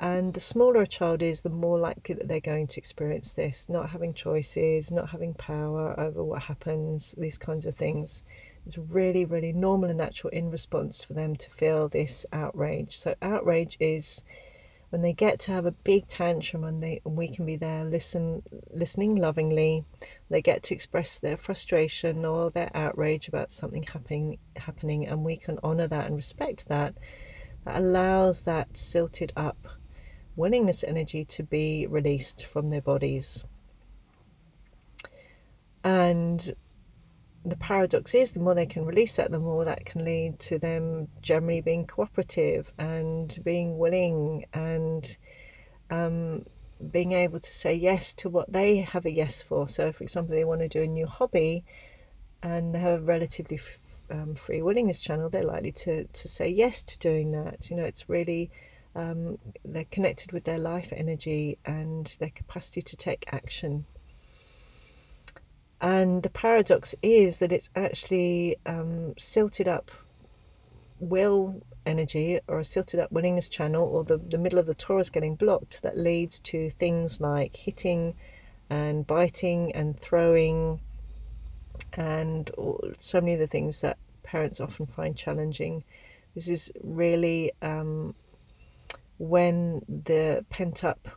and 0.01 0.33
the 0.33 0.39
smaller 0.39 0.81
a 0.81 0.87
child 0.87 1.21
is, 1.21 1.41
the 1.43 1.49
more 1.49 1.77
likely 1.77 2.15
that 2.15 2.27
they're 2.27 2.39
going 2.39 2.65
to 2.65 2.79
experience 2.79 3.33
this 3.33 3.69
not 3.69 3.91
having 3.91 4.15
choices, 4.15 4.91
not 4.91 5.09
having 5.11 5.35
power 5.35 5.97
over 5.99 6.23
what 6.23 6.41
happens, 6.41 7.13
these 7.19 7.37
kinds 7.37 7.67
of 7.67 7.75
things. 7.75 8.23
It's 8.65 8.79
really, 8.79 9.25
really 9.25 9.53
normal 9.53 9.89
and 9.89 9.99
natural 9.99 10.31
in 10.31 10.49
response 10.49 11.03
for 11.03 11.13
them 11.13 11.35
to 11.35 11.49
feel 11.51 11.87
this 11.87 12.25
outrage. 12.33 12.97
So, 12.97 13.13
outrage 13.21 13.77
is 13.79 14.23
when 14.91 15.01
they 15.01 15.13
get 15.13 15.39
to 15.39 15.51
have 15.51 15.65
a 15.65 15.71
big 15.71 16.07
tantrum 16.07 16.63
and 16.63 16.81
they 16.81 17.01
and 17.05 17.17
we 17.17 17.27
can 17.27 17.45
be 17.45 17.55
there 17.55 17.83
listen 17.83 18.43
listening 18.71 19.15
lovingly 19.15 19.83
they 20.29 20.41
get 20.41 20.61
to 20.61 20.73
express 20.73 21.19
their 21.19 21.37
frustration 21.37 22.23
or 22.23 22.51
their 22.51 22.69
outrage 22.75 23.27
about 23.27 23.51
something 23.51 23.83
happening 23.83 24.37
happening 24.55 25.07
and 25.07 25.23
we 25.23 25.35
can 25.35 25.57
honor 25.63 25.87
that 25.87 26.05
and 26.05 26.15
respect 26.15 26.67
that 26.67 26.93
that 27.65 27.79
allows 27.81 28.43
that 28.43 28.77
silted 28.77 29.33
up 29.35 29.67
willingness 30.35 30.83
energy 30.83 31.25
to 31.25 31.43
be 31.43 31.85
released 31.87 32.45
from 32.45 32.69
their 32.69 32.81
bodies. 32.81 33.43
And 35.83 36.55
the 37.43 37.55
paradox 37.57 38.13
is 38.13 38.31
the 38.31 38.39
more 38.39 38.53
they 38.53 38.65
can 38.65 38.85
release 38.85 39.15
that, 39.15 39.31
the 39.31 39.39
more 39.39 39.65
that 39.65 39.85
can 39.85 40.05
lead 40.05 40.39
to 40.39 40.59
them 40.59 41.07
generally 41.21 41.61
being 41.61 41.85
cooperative 41.85 42.71
and 42.77 43.39
being 43.43 43.77
willing 43.77 44.45
and 44.53 45.17
um, 45.89 46.45
being 46.91 47.11
able 47.11 47.39
to 47.39 47.51
say 47.51 47.73
yes 47.73 48.13
to 48.13 48.29
what 48.29 48.51
they 48.51 48.77
have 48.77 49.05
a 49.05 49.11
yes 49.11 49.41
for. 49.41 49.67
So, 49.67 49.91
for 49.91 50.03
example, 50.03 50.35
they 50.35 50.45
want 50.45 50.61
to 50.61 50.67
do 50.67 50.83
a 50.83 50.87
new 50.87 51.07
hobby 51.07 51.63
and 52.43 52.73
they 52.73 52.79
have 52.79 53.01
a 53.01 53.03
relatively 53.03 53.59
um, 54.11 54.35
free 54.35 54.61
willingness 54.61 54.99
channel, 54.99 55.29
they're 55.29 55.43
likely 55.43 55.71
to, 55.71 56.05
to 56.05 56.27
say 56.27 56.49
yes 56.49 56.83
to 56.83 56.99
doing 56.99 57.31
that. 57.31 57.69
You 57.69 57.77
know, 57.77 57.85
it's 57.85 58.09
really 58.09 58.51
um, 58.95 59.37
they're 59.63 59.85
connected 59.85 60.31
with 60.31 60.43
their 60.43 60.57
life 60.57 60.89
energy 60.91 61.57
and 61.65 62.05
their 62.19 62.29
capacity 62.29 62.81
to 62.81 62.95
take 62.95 63.25
action. 63.31 63.85
And 65.81 66.21
the 66.21 66.29
paradox 66.29 66.93
is 67.01 67.37
that 67.37 67.51
it's 67.51 67.71
actually 67.75 68.55
um, 68.67 69.15
silted 69.17 69.67
up 69.67 69.89
will 70.99 71.63
energy 71.87 72.39
or 72.47 72.59
a 72.59 72.65
silted 72.65 72.99
up 72.99 73.11
willingness 73.11 73.49
channel 73.49 73.83
or 73.83 74.03
the, 74.03 74.19
the 74.19 74.37
middle 74.37 74.59
of 74.59 74.67
the 74.67 74.75
torus 74.75 75.11
getting 75.11 75.33
blocked 75.35 75.81
that 75.81 75.97
leads 75.97 76.39
to 76.39 76.69
things 76.69 77.19
like 77.19 77.55
hitting 77.55 78.13
and 78.69 79.07
biting 79.07 79.71
and 79.73 79.99
throwing 79.99 80.79
and 81.93 82.51
so 82.99 83.19
many 83.19 83.33
of 83.33 83.39
the 83.39 83.47
things 83.47 83.79
that 83.79 83.97
parents 84.21 84.59
often 84.59 84.85
find 84.85 85.17
challenging. 85.17 85.83
This 86.35 86.47
is 86.47 86.71
really 86.83 87.51
um, 87.63 88.13
when 89.17 89.81
the 89.89 90.45
pent 90.49 90.83
up 90.83 91.09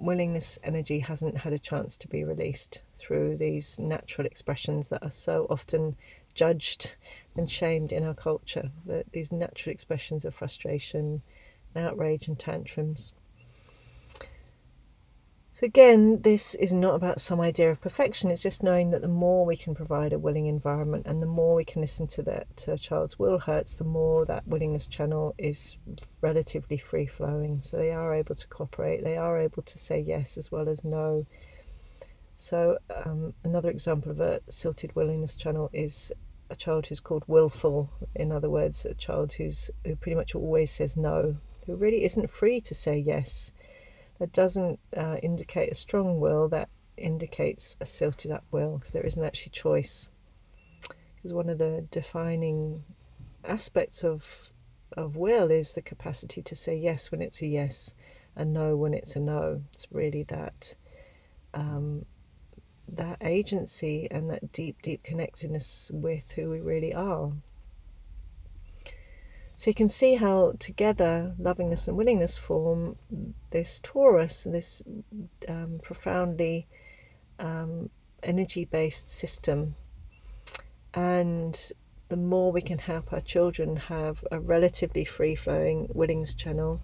willingness 0.00 0.58
energy 0.62 1.00
hasn't 1.00 1.38
had 1.38 1.52
a 1.52 1.58
chance 1.58 1.96
to 1.98 2.08
be 2.08 2.24
released 2.24 2.80
through 2.98 3.36
these 3.36 3.78
natural 3.78 4.26
expressions 4.26 4.88
that 4.88 5.02
are 5.02 5.10
so 5.10 5.46
often 5.50 5.96
judged 6.34 6.94
and 7.36 7.50
shamed 7.50 7.92
in 7.92 8.04
our 8.04 8.14
culture. 8.14 8.70
The, 8.86 9.04
these 9.12 9.32
natural 9.32 9.72
expressions 9.72 10.24
of 10.24 10.34
frustration, 10.34 11.22
outrage, 11.76 12.28
and 12.28 12.38
tantrums. 12.38 13.12
So, 15.60 15.66
again, 15.66 16.22
this 16.22 16.54
is 16.54 16.72
not 16.72 16.94
about 16.94 17.20
some 17.20 17.38
idea 17.38 17.70
of 17.70 17.82
perfection, 17.82 18.30
it's 18.30 18.40
just 18.40 18.62
knowing 18.62 18.88
that 18.92 19.02
the 19.02 19.08
more 19.08 19.44
we 19.44 19.58
can 19.58 19.74
provide 19.74 20.14
a 20.14 20.18
willing 20.18 20.46
environment 20.46 21.04
and 21.06 21.20
the 21.20 21.26
more 21.26 21.54
we 21.54 21.66
can 21.66 21.82
listen 21.82 22.06
to 22.06 22.22
that 22.22 22.56
to 22.56 22.72
a 22.72 22.78
child's 22.78 23.18
will 23.18 23.38
hurts, 23.38 23.74
the 23.74 23.84
more 23.84 24.24
that 24.24 24.48
willingness 24.48 24.86
channel 24.86 25.34
is 25.36 25.76
relatively 26.22 26.78
free 26.78 27.04
flowing. 27.04 27.60
So, 27.62 27.76
they 27.76 27.90
are 27.90 28.14
able 28.14 28.36
to 28.36 28.48
cooperate, 28.48 29.04
they 29.04 29.18
are 29.18 29.38
able 29.38 29.62
to 29.64 29.78
say 29.78 30.00
yes 30.00 30.38
as 30.38 30.50
well 30.50 30.66
as 30.66 30.82
no. 30.82 31.26
So, 32.38 32.78
um, 33.04 33.34
another 33.44 33.68
example 33.68 34.12
of 34.12 34.20
a 34.20 34.40
silted 34.48 34.96
willingness 34.96 35.36
channel 35.36 35.68
is 35.74 36.10
a 36.48 36.56
child 36.56 36.86
who's 36.86 37.00
called 37.00 37.24
willful. 37.26 37.90
In 38.14 38.32
other 38.32 38.48
words, 38.48 38.86
a 38.86 38.94
child 38.94 39.34
who's 39.34 39.70
who 39.84 39.94
pretty 39.96 40.16
much 40.16 40.34
always 40.34 40.70
says 40.70 40.96
no, 40.96 41.36
who 41.66 41.76
really 41.76 42.04
isn't 42.04 42.30
free 42.30 42.62
to 42.62 42.72
say 42.72 42.96
yes 42.96 43.52
that 44.20 44.32
doesn't 44.32 44.78
uh, 44.96 45.16
indicate 45.22 45.72
a 45.72 45.74
strong 45.74 46.20
will, 46.20 46.46
that 46.48 46.68
indicates 46.96 47.76
a 47.80 47.86
silted 47.86 48.30
up 48.30 48.44
will 48.52 48.76
because 48.76 48.92
there 48.92 49.06
isn't 49.06 49.24
actually 49.24 49.50
choice. 49.50 50.08
Because 51.16 51.32
one 51.32 51.48
of 51.48 51.58
the 51.58 51.86
defining 51.90 52.84
aspects 53.44 54.04
of 54.04 54.50
of 54.96 55.16
will 55.16 55.50
is 55.50 55.72
the 55.72 55.82
capacity 55.82 56.42
to 56.42 56.54
say 56.56 56.76
yes 56.76 57.12
when 57.12 57.22
it's 57.22 57.40
a 57.42 57.46
yes 57.46 57.94
and 58.36 58.52
no 58.52 58.76
when 58.76 58.92
it's 58.92 59.16
a 59.16 59.20
no. 59.20 59.62
It's 59.72 59.86
really 59.90 60.24
that 60.24 60.74
um, 61.54 62.04
that 62.88 63.18
agency 63.22 64.06
and 64.10 64.28
that 64.30 64.52
deep, 64.52 64.82
deep 64.82 65.02
connectedness 65.02 65.90
with 65.94 66.32
who 66.32 66.50
we 66.50 66.60
really 66.60 66.92
are. 66.92 67.32
So 69.60 69.68
you 69.68 69.74
can 69.74 69.90
see 69.90 70.14
how 70.14 70.54
together 70.58 71.34
lovingness 71.38 71.86
and 71.86 71.94
willingness 71.94 72.38
form 72.38 72.96
this 73.50 73.78
torus, 73.82 74.50
this 74.50 74.80
um, 75.46 75.80
profoundly 75.82 76.66
um, 77.38 77.90
energy 78.22 78.64
based 78.64 79.10
system. 79.10 79.74
And 80.94 81.72
the 82.08 82.16
more 82.16 82.50
we 82.52 82.62
can 82.62 82.78
help 82.78 83.12
our 83.12 83.20
children 83.20 83.76
have 83.76 84.24
a 84.32 84.40
relatively 84.40 85.04
free 85.04 85.36
flowing 85.36 85.88
willingness 85.90 86.32
channel 86.32 86.80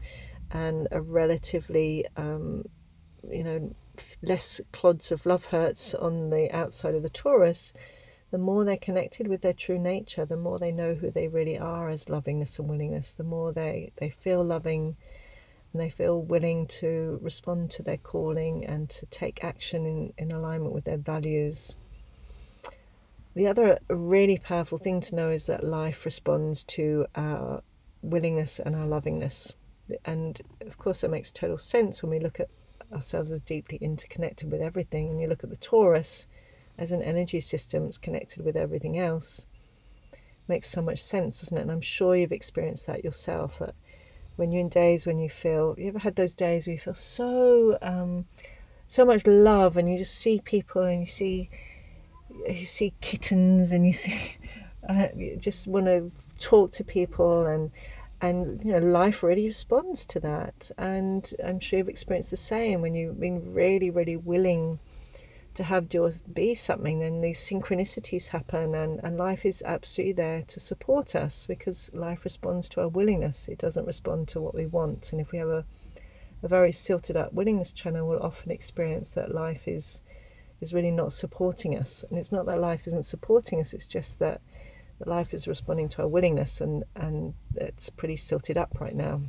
and 0.51 0.87
a 0.91 1.01
relatively, 1.01 2.05
um, 2.19 2.67
you 3.27 3.43
know, 3.43 3.75
less 4.21 4.61
clods 4.73 5.11
of 5.11 5.25
love 5.25 5.47
hurts 5.47 5.95
on 5.95 6.29
the 6.29 6.55
outside 6.55 6.95
of 6.95 7.03
the 7.03 7.09
torus, 7.09 7.73
the 8.31 8.39
more 8.39 8.65
they're 8.65 8.77
connected 8.77 9.29
with 9.29 9.43
their 9.43 9.53
true 9.53 9.79
nature, 9.79 10.25
the 10.25 10.37
more 10.37 10.59
they 10.59 10.73
know 10.73 10.95
who 10.95 11.11
they 11.11 11.29
really 11.29 11.59
are 11.59 11.89
as 11.89 12.09
lovingness 12.09 12.59
and 12.59 12.69
willingness, 12.69 13.15
the 13.15 13.25
more 13.25 13.53
they, 13.53 13.93
they 13.97 14.11
feel 14.11 14.45
loving 14.45 14.97
and 15.73 15.81
they 15.81 15.91
feel 15.91 16.21
willing 16.21 16.67
to 16.67 17.19
respond 17.23 17.71
to 17.71 17.83
their 17.83 17.99
calling 17.99 18.65
and 18.65 18.89
to 18.89 19.07
take 19.07 19.45
action 19.45 19.87
in, 19.87 20.13
in 20.19 20.33
alignment 20.33 20.73
with 20.73 20.85
their 20.85 20.97
values. 20.97 21.75
The 23.35 23.47
other 23.47 23.79
really 23.89 24.39
powerful 24.39 24.79
thing 24.79 25.01
to 25.03 25.15
know 25.15 25.31
is 25.31 25.47
that 25.47 25.63
life 25.63 26.05
responds 26.07 26.65
to 26.65 27.07
our 27.15 27.63
willingness 28.01 28.59
and 28.59 28.75
our 28.75 28.87
lovingness. 28.87 29.53
And 30.05 30.41
of 30.63 30.79
course, 30.79 31.03
that 31.03 31.11
makes 31.11 31.31
total 31.31 31.59
sense 31.59 32.03
when 32.03 32.11
we 32.11 32.19
look 32.19 32.41
at 32.41 32.49
ourselves 32.93 33.31
as 33.31 33.43
deeply 33.43 33.79
interconnected 33.81 34.51
with 34.51 34.63
everything. 34.63 35.11
And 35.11 35.21
you 35.21 35.29
look 35.29 35.45
at 35.45 35.51
the 35.51 35.57
torus 35.57 36.27
as 36.79 36.93
an 36.93 37.03
energy 37.03 37.41
system 37.41 37.85
that's 37.85 37.99
connected 37.99 38.45
with 38.45 38.57
everything 38.57 38.99
else. 38.99 39.47
Makes 40.49 40.71
so 40.71 40.83
much 40.83 41.03
sense, 41.03 41.41
doesn't 41.41 41.57
it? 41.57 41.63
And 41.63 41.73
I'm 41.73 41.81
sure 41.81 42.15
you've 42.15 42.33
experienced 42.33 42.87
that 42.87 43.05
yourself. 43.05 43.59
That 43.59 43.75
when 44.37 44.53
you're 44.53 44.61
in 44.61 44.69
days 44.69 45.07
when 45.07 45.19
you 45.19 45.29
feel, 45.29 45.75
you 45.79 45.89
ever 45.89 45.99
had 45.99 46.17
those 46.17 46.35
days 46.35 46.67
where 46.67 46.75
you 46.75 46.81
feel 46.81 46.95
so, 46.95 47.79
um, 47.83 48.27
so 48.87 49.05
much 49.05 49.27
love, 49.27 49.77
and 49.77 49.91
you 49.91 49.99
just 49.99 50.15
see 50.15 50.41
people, 50.45 50.83
and 50.83 51.01
you 51.01 51.07
see, 51.07 51.51
you 52.49 52.67
see 52.67 52.95
kittens, 53.01 53.73
and 53.73 53.85
you 53.87 53.93
see, 54.05 54.37
uh, 54.89 55.09
you 55.17 55.37
just 55.37 55.67
want 55.67 55.87
to 55.87 56.13
talk 56.39 56.71
to 56.73 56.85
people, 56.85 57.47
and 57.47 57.73
and 58.21 58.63
you 58.65 58.73
know 58.73 58.79
life 58.79 59.23
really 59.23 59.47
responds 59.47 60.07
to 60.07 60.19
that 60.19 60.71
and 60.79 61.35
i'm 61.45 61.61
sure 61.61 61.79
you've 61.79 61.89
experienced 61.89 62.31
the 62.31 62.37
same 62.37 62.81
when 62.81 62.95
you've 62.95 63.21
been 63.21 63.53
really 63.53 63.91
really 63.91 64.17
willing 64.17 64.79
to 65.57 65.65
have 65.65 65.93
yours 65.93 66.23
be 66.23 66.55
something 66.55 67.01
then 67.01 67.21
these 67.21 67.41
synchronicities 67.41 68.29
happen 68.29 68.75
and, 68.75 69.01
and 69.03 69.17
life 69.17 69.45
is 69.45 69.63
absolutely 69.67 70.13
there 70.13 70.43
to 70.43 70.61
support 70.61 71.15
us 71.15 71.47
because 71.47 71.91
life 71.93 72.25
responds 72.25 72.69
to 72.69 72.81
our 72.81 72.89
willingness. 72.89 73.49
It 73.49 73.59
doesn't 73.59 73.87
respond 73.87 74.29
to 74.29 74.41
what 74.41 74.55
we 74.55 74.67
want. 74.67 75.13
And 75.13 75.21
if 75.21 75.33
we 75.33 75.39
have 75.39 75.49
a, 75.49 75.65
a 76.43 76.49
very 76.49 76.73
silted 76.73 77.17
up 77.17 77.33
willingness 77.33 77.73
channel 77.73 78.07
we'll 78.07 78.23
often 78.23 78.51
experience 78.51 79.11
that 79.11 79.35
life 79.35 79.67
is 79.67 80.03
is 80.61 80.73
really 80.73 80.91
not 80.91 81.13
supporting 81.13 81.77
us. 81.77 82.05
And 82.09 82.19
it's 82.19 82.33
not 82.33 82.47
that 82.47 82.61
life 82.61 82.87
isn't 82.87 83.05
supporting 83.05 83.61
us 83.61 83.75
it's 83.75 83.87
just 83.87 84.19
that 84.21 84.41
that 84.99 85.09
life 85.09 85.35
is 85.35 85.47
responding 85.47 85.89
to 85.91 86.03
our 86.03 86.09
willingness, 86.09 86.61
and, 86.61 86.85
and 86.95 87.35
it's 87.55 87.91
pretty 87.91 88.17
silted 88.17 88.57
up 88.57 88.81
right 88.81 88.95
now. 88.95 89.21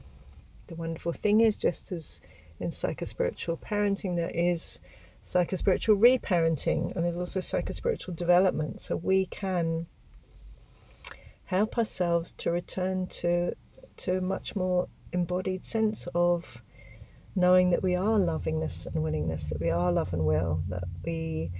The 0.67 0.75
wonderful 0.75 1.13
thing 1.13 1.41
is, 1.41 1.57
just 1.57 1.91
as 1.91 2.21
in 2.59 2.69
psychospiritual 2.69 3.59
parenting, 3.59 4.15
there 4.15 4.31
is 4.33 4.79
psychospiritual 5.27 5.99
reparenting, 5.99 6.95
and 6.95 7.03
there's 7.03 7.17
also 7.17 7.41
psychospiritual 7.41 8.15
development. 8.15 8.79
So 8.79 8.95
we 8.95 9.25
can 9.25 9.87
help 11.45 11.77
ourselves 11.77 12.33
to 12.33 12.51
return 12.51 13.07
to 13.07 13.53
to 13.97 14.17
a 14.17 14.21
much 14.21 14.55
more 14.55 14.87
embodied 15.11 15.65
sense 15.65 16.07
of 16.13 16.61
knowing 17.35 17.71
that 17.71 17.83
we 17.83 17.95
are 17.95 18.17
lovingness 18.17 18.85
and 18.85 19.03
willingness, 19.03 19.47
that 19.47 19.59
we 19.59 19.69
are 19.69 19.91
love 19.91 20.13
and 20.13 20.25
will, 20.25 20.63
that 20.69 20.83
we 21.03 21.51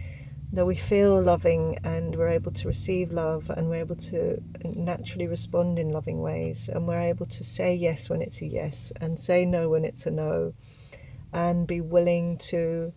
that 0.54 0.66
we 0.66 0.76
feel 0.76 1.22
loving 1.22 1.78
and 1.84 2.16
we're 2.16 2.30
able 2.30 2.54
to 2.54 2.70
receive 2.70 3.12
love 3.12 3.50
and 3.50 3.68
we're 3.68 3.82
able 3.82 3.96
to 3.96 4.42
naturally 4.64 5.28
respond 5.28 5.78
in 5.78 5.92
loving 5.92 6.22
ways 6.22 6.70
and 6.70 6.88
we're 6.88 7.02
able 7.02 7.26
to 7.26 7.44
say 7.44 7.76
yes 7.76 8.10
when 8.10 8.22
it's 8.22 8.42
a 8.42 8.46
yes 8.46 8.94
and 9.02 9.20
say 9.20 9.44
no 9.44 9.68
when 9.68 9.84
it's 9.84 10.06
a 10.06 10.12
no 10.12 10.54
and 11.34 11.68
be 11.68 11.82
willing 11.82 12.38
to 12.38 12.94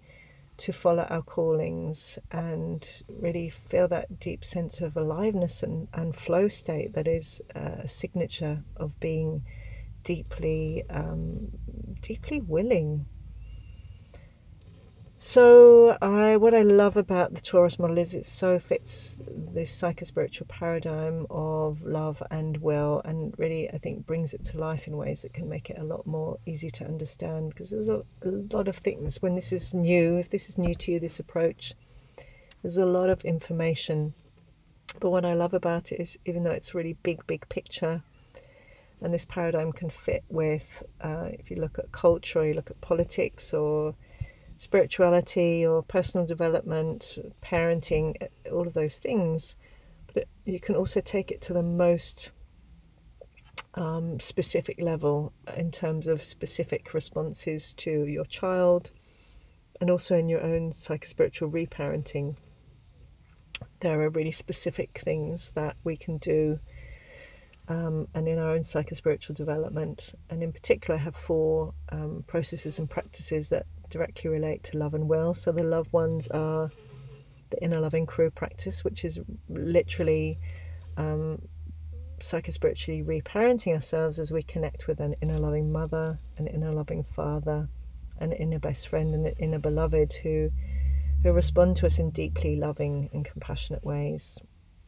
to 0.61 0.73
follow 0.73 1.05
our 1.05 1.23
callings 1.23 2.19
and 2.31 3.03
really 3.09 3.49
feel 3.49 3.89
that 3.89 4.21
deep 4.21 4.45
sense 4.45 4.83
of 4.83 4.95
aliveness 4.97 5.63
and, 5.63 5.89
and 5.95 6.15
flow 6.15 6.49
state 6.49 6.93
that 6.93 7.09
is 7.09 7.41
a 7.55 7.89
signature 7.89 8.63
of 8.77 8.99
being 9.01 9.43
deeply 10.05 10.85
um, 10.91 11.49
deeply 12.03 12.41
willing 12.41 13.07
so, 15.23 15.99
I 16.01 16.39
what 16.39 16.55
I 16.55 16.63
love 16.63 16.97
about 16.97 17.35
the 17.35 17.43
torus 17.43 17.79
model 17.79 17.99
is 17.99 18.15
it 18.15 18.25
so 18.25 18.59
fits 18.59 19.21
this 19.29 19.71
psychospiritual 19.71 20.49
paradigm 20.49 21.27
of 21.29 21.83
love 21.83 22.23
and 22.31 22.57
will, 22.57 23.03
and 23.05 23.35
really 23.37 23.71
I 23.71 23.77
think 23.77 24.07
brings 24.07 24.33
it 24.33 24.45
to 24.45 24.59
life 24.59 24.87
in 24.87 24.97
ways 24.97 25.21
that 25.21 25.35
can 25.35 25.47
make 25.47 25.69
it 25.69 25.77
a 25.79 25.85
lot 25.85 26.07
more 26.07 26.39
easy 26.47 26.71
to 26.71 26.87
understand. 26.87 27.51
Because 27.51 27.69
there's 27.69 27.89
a, 27.89 28.03
a 28.23 28.31
lot 28.51 28.67
of 28.67 28.79
things 28.79 29.21
when 29.21 29.35
this 29.35 29.53
is 29.53 29.75
new. 29.75 30.17
If 30.17 30.31
this 30.31 30.49
is 30.49 30.57
new 30.57 30.75
to 30.77 30.93
you, 30.93 30.99
this 30.99 31.21
approach, 31.21 31.75
there's 32.63 32.79
a 32.79 32.87
lot 32.87 33.11
of 33.11 33.23
information. 33.23 34.15
But 35.01 35.11
what 35.11 35.27
I 35.27 35.35
love 35.35 35.53
about 35.53 35.93
it 35.93 36.01
is, 36.01 36.19
even 36.25 36.45
though 36.45 36.51
it's 36.51 36.75
really 36.75 36.95
big, 36.95 37.27
big 37.27 37.47
picture, 37.51 38.03
and 39.03 39.13
this 39.13 39.27
paradigm 39.27 39.73
can 39.73 39.91
fit 39.91 40.25
with, 40.31 40.83
uh, 41.03 41.29
if 41.33 41.51
you 41.51 41.59
look 41.59 41.79
at 41.79 41.93
culture, 41.93 42.39
or 42.39 42.47
you 42.47 42.55
look 42.55 42.71
at 42.71 42.81
politics, 42.81 43.53
or 43.53 43.95
spirituality 44.61 45.65
or 45.65 45.83
personal 45.83 46.27
development, 46.27 47.19
parenting, 47.43 48.15
all 48.53 48.67
of 48.67 48.75
those 48.75 48.99
things. 48.99 49.57
But 50.13 50.29
you 50.45 50.61
can 50.61 50.77
also 50.77 51.01
take 51.01 51.31
it 51.31 51.41
to 51.43 51.55
the 51.55 51.63
most 51.63 52.31
um, 53.75 54.21
specific 54.21 54.79
level 54.79 55.33
in 55.57 55.71
terms 55.71 56.07
of 56.07 56.23
specific 56.23 56.93
responses 56.93 57.73
to 57.77 58.05
your 58.05 58.27
child 58.27 58.91
and 59.81 59.91
also 59.91 60.19
in 60.19 60.29
your 60.29 60.43
own 60.43 60.73
psychospiritual 60.73 61.51
reparenting. 61.51 62.37
There 63.81 64.03
are 64.03 64.11
really 64.11 64.31
specific 64.31 65.01
things 65.03 65.53
that 65.53 65.77
we 65.85 65.97
can 65.97 66.19
do. 66.19 66.61
Um, 67.67 68.09
and 68.13 68.29
in 68.29 68.39
our 68.39 68.51
own 68.51 68.61
psychospiritual 68.61 69.37
development, 69.37 70.13
and 70.29 70.43
in 70.43 70.53
particular, 70.53 71.01
I 71.01 71.03
have 71.03 71.17
four 71.17 71.73
um, 71.91 72.25
processes 72.27 72.79
and 72.79 72.91
practices 72.91 73.49
that 73.51 73.65
directly 73.91 74.31
relate 74.31 74.63
to 74.65 74.79
love 74.79 74.95
and 74.95 75.09
will. 75.09 75.35
So 75.35 75.53
the 75.53 75.63
loved 75.63 75.93
ones 75.93 76.29
are 76.29 76.71
the 77.51 77.63
inner 77.63 77.81
loving 77.81 78.07
crew 78.07 78.31
practice, 78.31 78.85
which 78.85 79.05
is 79.05 79.19
literally 79.49 80.39
um, 80.97 81.43
psychospiritually 82.21 83.05
reparenting 83.05 83.75
ourselves 83.75 84.19
as 84.19 84.31
we 84.31 84.43
connect 84.43 84.87
with 84.87 85.01
an 85.01 85.15
inner 85.21 85.39
loving 85.39 85.73
mother, 85.73 86.19
an 86.39 86.47
inner 86.47 86.73
loving 86.73 87.05
father, 87.17 87.69
an 88.19 88.33
inner 88.33 88.59
best 88.59 88.89
friend, 88.89 89.15
and 89.15 89.27
an 89.27 89.35
inner 89.39 89.59
beloved 89.59 90.13
who 90.23 90.51
who 91.23 91.33
respond 91.33 91.77
to 91.77 91.87
us 91.87 91.99
in 91.99 92.11
deeply 92.11 92.57
loving 92.57 93.11
and 93.13 93.25
compassionate 93.27 93.85
ways. 93.85 94.39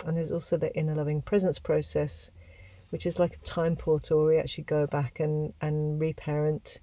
And 0.06 0.16
there's 0.16 0.32
also 0.32 0.56
the 0.56 0.74
inner 0.74 0.94
loving 0.94 1.20
presence 1.20 1.58
process, 1.58 2.30
which 2.90 3.04
is 3.04 3.18
like 3.18 3.34
a 3.34 3.38
time 3.40 3.76
portal 3.76 4.18
where 4.18 4.26
we 4.34 4.38
actually 4.38 4.64
go 4.64 4.86
back 4.86 5.20
and, 5.20 5.52
and 5.60 6.00
reparent 6.00 6.80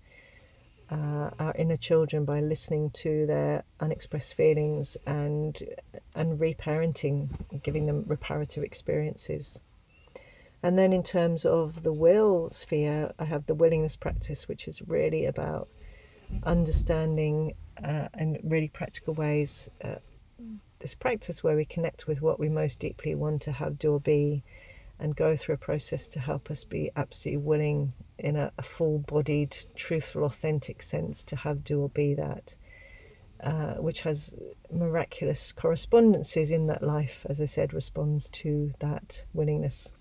uh, 0.92 1.30
our 1.40 1.54
inner 1.56 1.76
children 1.76 2.26
by 2.26 2.40
listening 2.42 2.90
to 2.92 3.26
their 3.26 3.64
unexpressed 3.80 4.34
feelings 4.34 4.98
and 5.06 5.62
and 6.16 6.40
reparenting, 6.40 7.30
giving 7.64 7.86
them 7.86 8.04
reparative 8.08 8.64
experiences. 8.64 9.62
And 10.62 10.78
then 10.78 10.92
in 10.92 11.04
terms 11.04 11.46
of 11.46 11.84
the 11.84 11.94
will 11.94 12.50
sphere, 12.50 13.14
I 13.18 13.26
have 13.26 13.46
the 13.46 13.56
willingness 13.56 13.96
practice, 13.96 14.48
which 14.48 14.68
is 14.68 14.82
really 14.82 15.26
about 15.26 15.70
understanding 16.44 17.54
uh, 17.84 18.10
in 18.18 18.40
really 18.44 18.68
practical 18.68 19.14
ways 19.14 19.70
uh, 19.84 19.96
this 20.80 20.96
practice 20.96 21.44
where 21.44 21.56
we 21.56 21.66
connect 21.66 22.08
with 22.08 22.22
what 22.22 22.40
we 22.40 22.50
most 22.50 22.80
deeply 22.80 23.14
want 23.14 23.42
to 23.44 23.52
have, 23.52 23.78
do, 23.78 23.94
or 23.94 24.00
be, 24.00 24.44
and 24.98 25.16
go 25.16 25.36
through 25.36 25.56
a 25.56 25.58
process 25.58 26.08
to 26.10 26.20
help 26.20 26.50
us 26.50 26.64
be 26.64 26.90
absolutely 26.96 27.44
willing 27.44 27.94
in 28.20 28.36
a, 28.36 28.52
a 28.58 28.62
full 28.62 29.00
bodied, 29.00 29.58
truthful, 29.76 30.24
authentic 30.24 30.82
sense 30.82 31.24
to 31.26 31.36
have, 31.36 31.64
do, 31.64 31.82
or 31.82 31.90
be 31.90 32.14
that, 32.14 32.56
uh, 33.42 33.76
which 33.76 34.02
has 34.02 34.36
miraculous 34.72 35.52
correspondences 35.52 36.52
in 36.52 36.68
that 36.68 36.84
life, 36.84 37.26
as 37.30 37.40
I 37.40 37.46
said, 37.46 37.74
responds 37.74 38.30
to 38.32 38.74
that 38.80 39.24
willingness. 39.34 39.92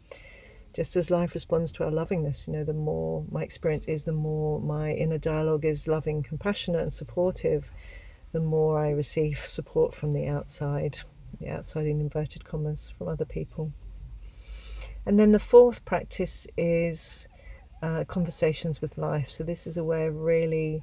Just 0.75 0.97
as 0.97 1.11
life 1.11 1.35
responds 1.35 1.73
to 1.73 1.85
our 1.85 1.91
lovingness, 1.91 2.47
you 2.47 2.53
know, 2.53 2.65
the 2.65 2.73
more 2.73 3.25
my 3.31 3.43
experience 3.43 3.87
is, 3.87 4.05
the 4.05 4.13
more 4.13 4.61
my 4.61 4.91
inner 4.91 5.19
dialogue 5.19 5.65
is 5.65 5.89
loving, 5.89 6.23
compassionate, 6.23 6.83
and 6.83 6.93
supportive, 6.93 7.71
the 8.33 8.41
more 8.41 8.79
I 8.79 8.91
receive 8.91 9.39
support 9.47 9.95
from 9.95 10.13
the 10.13 10.27
outside, 10.27 10.99
the 11.41 11.49
outside 11.49 11.87
in 11.87 12.01
inverted 12.01 12.45
commas, 12.45 12.93
from 12.97 13.09
other 13.09 13.25
people. 13.25 13.73
And 15.07 15.19
then 15.19 15.33
the 15.33 15.39
fourth 15.39 15.85
practice 15.85 16.47
is 16.57 17.28
uh, 17.83 18.05
conversations 18.05 18.81
with 18.81 18.99
life. 18.99 19.31
So 19.31 19.45
this 19.45 19.67
is 19.67 19.77
a 19.77 19.85
way 19.85 20.07
of 20.07 20.17
really, 20.17 20.83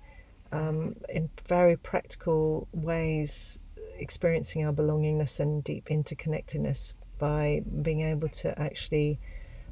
um, 0.51 0.95
in 1.09 1.29
very 1.47 1.77
practical 1.77 2.67
ways, 2.71 3.59
experiencing 3.97 4.65
our 4.65 4.73
belongingness 4.73 5.39
and 5.39 5.63
deep 5.63 5.87
interconnectedness 5.89 6.93
by 7.17 7.63
being 7.81 8.01
able 8.01 8.29
to 8.29 8.59
actually 8.59 9.19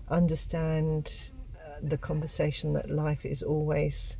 understand 0.09 1.31
uh, 1.55 1.79
the 1.81 1.97
conversation 1.97 2.73
that 2.73 2.89
life 2.89 3.25
is 3.25 3.41
always 3.43 4.17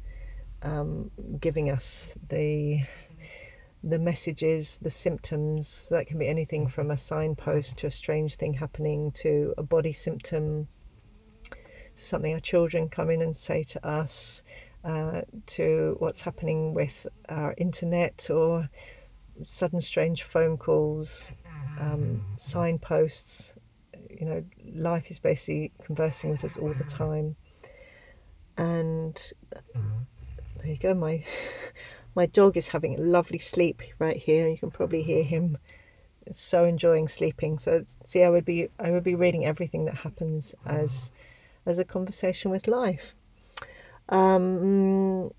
um, 0.62 1.12
giving 1.40 1.70
us 1.70 2.14
the 2.30 2.82
the 3.86 4.00
messages, 4.00 4.78
the 4.82 4.90
symptoms. 4.90 5.88
That 5.92 6.08
can 6.08 6.18
be 6.18 6.28
anything 6.28 6.70
from 6.70 6.90
a 6.90 6.96
signpost 6.96 7.78
to 7.80 7.88
a 7.88 7.92
strange 7.92 8.36
thing 8.36 8.54
happening 8.54 9.12
to 9.16 9.54
a 9.58 9.64
body 9.64 9.92
symptom 9.92 10.70
to 11.96 12.04
something 12.04 12.34
our 12.34 12.40
children 12.40 12.90
come 12.90 13.10
in 13.10 13.22
and 13.22 13.36
say 13.36 13.64
to 13.64 13.88
us, 13.88 14.44
uh, 14.84 15.22
to 15.46 15.96
what's 16.00 16.22
happening 16.22 16.74
with 16.74 17.08
our 17.30 17.54
internet 17.58 18.30
or 18.30 18.70
sudden 19.46 19.82
strange 19.82 20.24
phone 20.24 20.58
calls, 20.58 21.30
um, 21.80 22.24
signposts. 22.36 23.56
You 24.10 24.26
know, 24.26 24.44
life 24.76 25.10
is 25.10 25.20
basically 25.20 25.72
conversing 25.84 26.30
with 26.30 26.44
us 26.44 26.58
all 26.58 26.74
the 26.74 26.84
time. 26.84 27.36
And 28.58 29.20
there 30.58 30.72
you 30.72 30.78
go, 30.78 30.94
my 30.94 31.24
my 32.16 32.26
dog 32.28 32.58
is 32.58 32.70
having 32.70 32.96
a 32.96 33.02
lovely 33.02 33.40
sleep 33.40 33.82
right 34.00 34.18
here. 34.18 34.48
You 34.48 34.58
can 34.58 34.70
probably 34.70 35.04
hear 35.04 35.24
him 35.24 35.58
so 36.32 36.66
enjoying 36.66 37.08
sleeping. 37.08 37.60
So 37.60 37.86
see, 38.06 38.24
I 38.24 38.30
would 38.30 38.46
be 38.46 38.70
I 38.80 38.92
would 38.92 39.04
be 39.04 39.16
reading 39.16 39.46
everything 39.46 39.86
that 39.86 39.96
happens 39.96 40.56
as 40.66 41.12
as 41.66 41.80
a 41.80 41.86
conversation 41.86 42.52
with 42.52 42.68
life. 42.68 43.16
Um, 44.10 45.32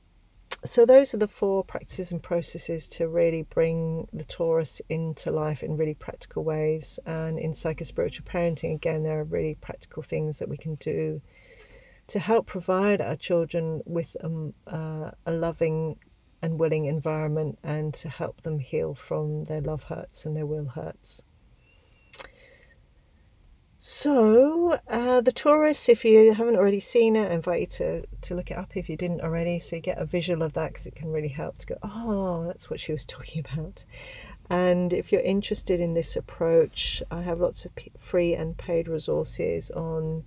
so 0.64 0.86
those 0.86 1.12
are 1.12 1.18
the 1.18 1.28
four 1.28 1.62
practices 1.62 2.10
and 2.10 2.22
processes 2.22 2.88
to 2.88 3.06
really 3.06 3.42
bring 3.42 4.08
the 4.14 4.24
torus 4.24 4.80
into 4.88 5.30
life 5.30 5.62
in 5.62 5.76
really 5.76 5.94
practical 5.94 6.42
ways. 6.42 6.98
And 7.04 7.38
in 7.38 7.52
psychospiritual 7.52 8.24
parenting, 8.24 8.74
again, 8.74 9.02
there 9.02 9.20
are 9.20 9.24
really 9.24 9.56
practical 9.60 10.02
things 10.02 10.38
that 10.38 10.48
we 10.48 10.56
can 10.56 10.76
do 10.76 11.20
to 12.06 12.18
help 12.18 12.46
provide 12.46 13.00
our 13.00 13.16
children 13.16 13.82
with 13.84 14.16
um, 14.22 14.54
uh, 14.66 15.10
a 15.26 15.32
loving 15.32 15.96
and 16.40 16.58
willing 16.58 16.86
environment 16.86 17.58
and 17.62 17.94
to 17.94 18.08
help 18.08 18.42
them 18.42 18.58
heal 18.58 18.94
from 18.94 19.44
their 19.44 19.60
love 19.60 19.84
hurts 19.84 20.24
and 20.24 20.36
their 20.36 20.46
will 20.46 20.66
hurts. 20.66 21.22
So, 23.86 24.78
uh, 24.88 25.20
the 25.20 25.30
torus, 25.30 25.90
if 25.90 26.06
you 26.06 26.32
haven't 26.32 26.56
already 26.56 26.80
seen 26.80 27.16
it, 27.16 27.30
I 27.30 27.34
invite 27.34 27.60
you 27.60 27.66
to, 27.66 28.06
to 28.22 28.34
look 28.34 28.50
it 28.50 28.56
up 28.56 28.78
if 28.78 28.88
you 28.88 28.96
didn't 28.96 29.20
already 29.20 29.58
so 29.58 29.76
you 29.76 29.82
get 29.82 29.98
a 29.98 30.06
visual 30.06 30.42
of 30.42 30.54
that 30.54 30.68
because 30.68 30.86
it 30.86 30.94
can 30.94 31.12
really 31.12 31.28
help 31.28 31.58
to 31.58 31.66
go, 31.66 31.76
oh, 31.82 32.46
that's 32.46 32.70
what 32.70 32.80
she 32.80 32.92
was 32.92 33.04
talking 33.06 33.44
about. 33.46 33.84
And 34.48 34.94
if 34.94 35.12
you're 35.12 35.20
interested 35.20 35.80
in 35.80 35.92
this 35.92 36.16
approach, 36.16 37.02
I 37.10 37.20
have 37.20 37.40
lots 37.40 37.66
of 37.66 37.72
free 37.98 38.32
and 38.32 38.56
paid 38.56 38.88
resources 38.88 39.70
on 39.72 40.24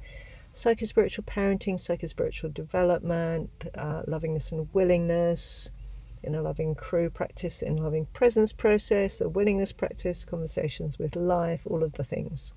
psychospiritual 0.53 1.25
parenting, 1.25 1.77
psychospiritual 1.79 2.53
development, 2.53 3.49
uh, 3.73 4.03
lovingness 4.05 4.51
and 4.51 4.71
willingness, 4.71 5.71
in 6.21 6.35
a 6.35 6.43
loving 6.43 6.75
crew 6.75 7.09
practice, 7.09 7.63
in 7.63 7.77
loving 7.77 8.05
presence 8.13 8.53
process, 8.53 9.17
the 9.17 9.29
willingness 9.29 9.71
practice, 9.71 10.25
conversations 10.25 10.99
with 10.99 11.15
life, 11.15 11.61
all 11.65 11.83
of 11.83 11.93
the 11.93 12.03
things. 12.03 12.53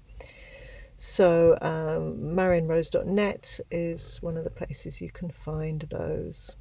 So, 1.02 1.56
um, 1.62 2.36
marionrose.net 2.36 3.60
is 3.70 4.18
one 4.20 4.36
of 4.36 4.44
the 4.44 4.50
places 4.50 5.00
you 5.00 5.10
can 5.10 5.30
find 5.30 5.86
those. 5.90 6.56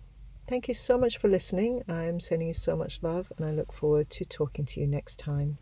Thank 0.47 0.69
you 0.69 0.73
so 0.73 0.97
much 0.97 1.17
for 1.17 1.28
listening. 1.28 1.84
I'm 1.89 2.21
sending 2.21 2.47
you 2.47 2.54
so 2.54 2.78
much 2.78 3.04
love, 3.04 3.34
and 3.36 3.45
I 3.45 3.52
look 3.52 3.73
forward 3.73 4.10
to 4.12 4.23
talking 4.23 4.63
to 4.67 4.80
you 4.80 4.88
next 4.88 5.19
time. 5.19 5.58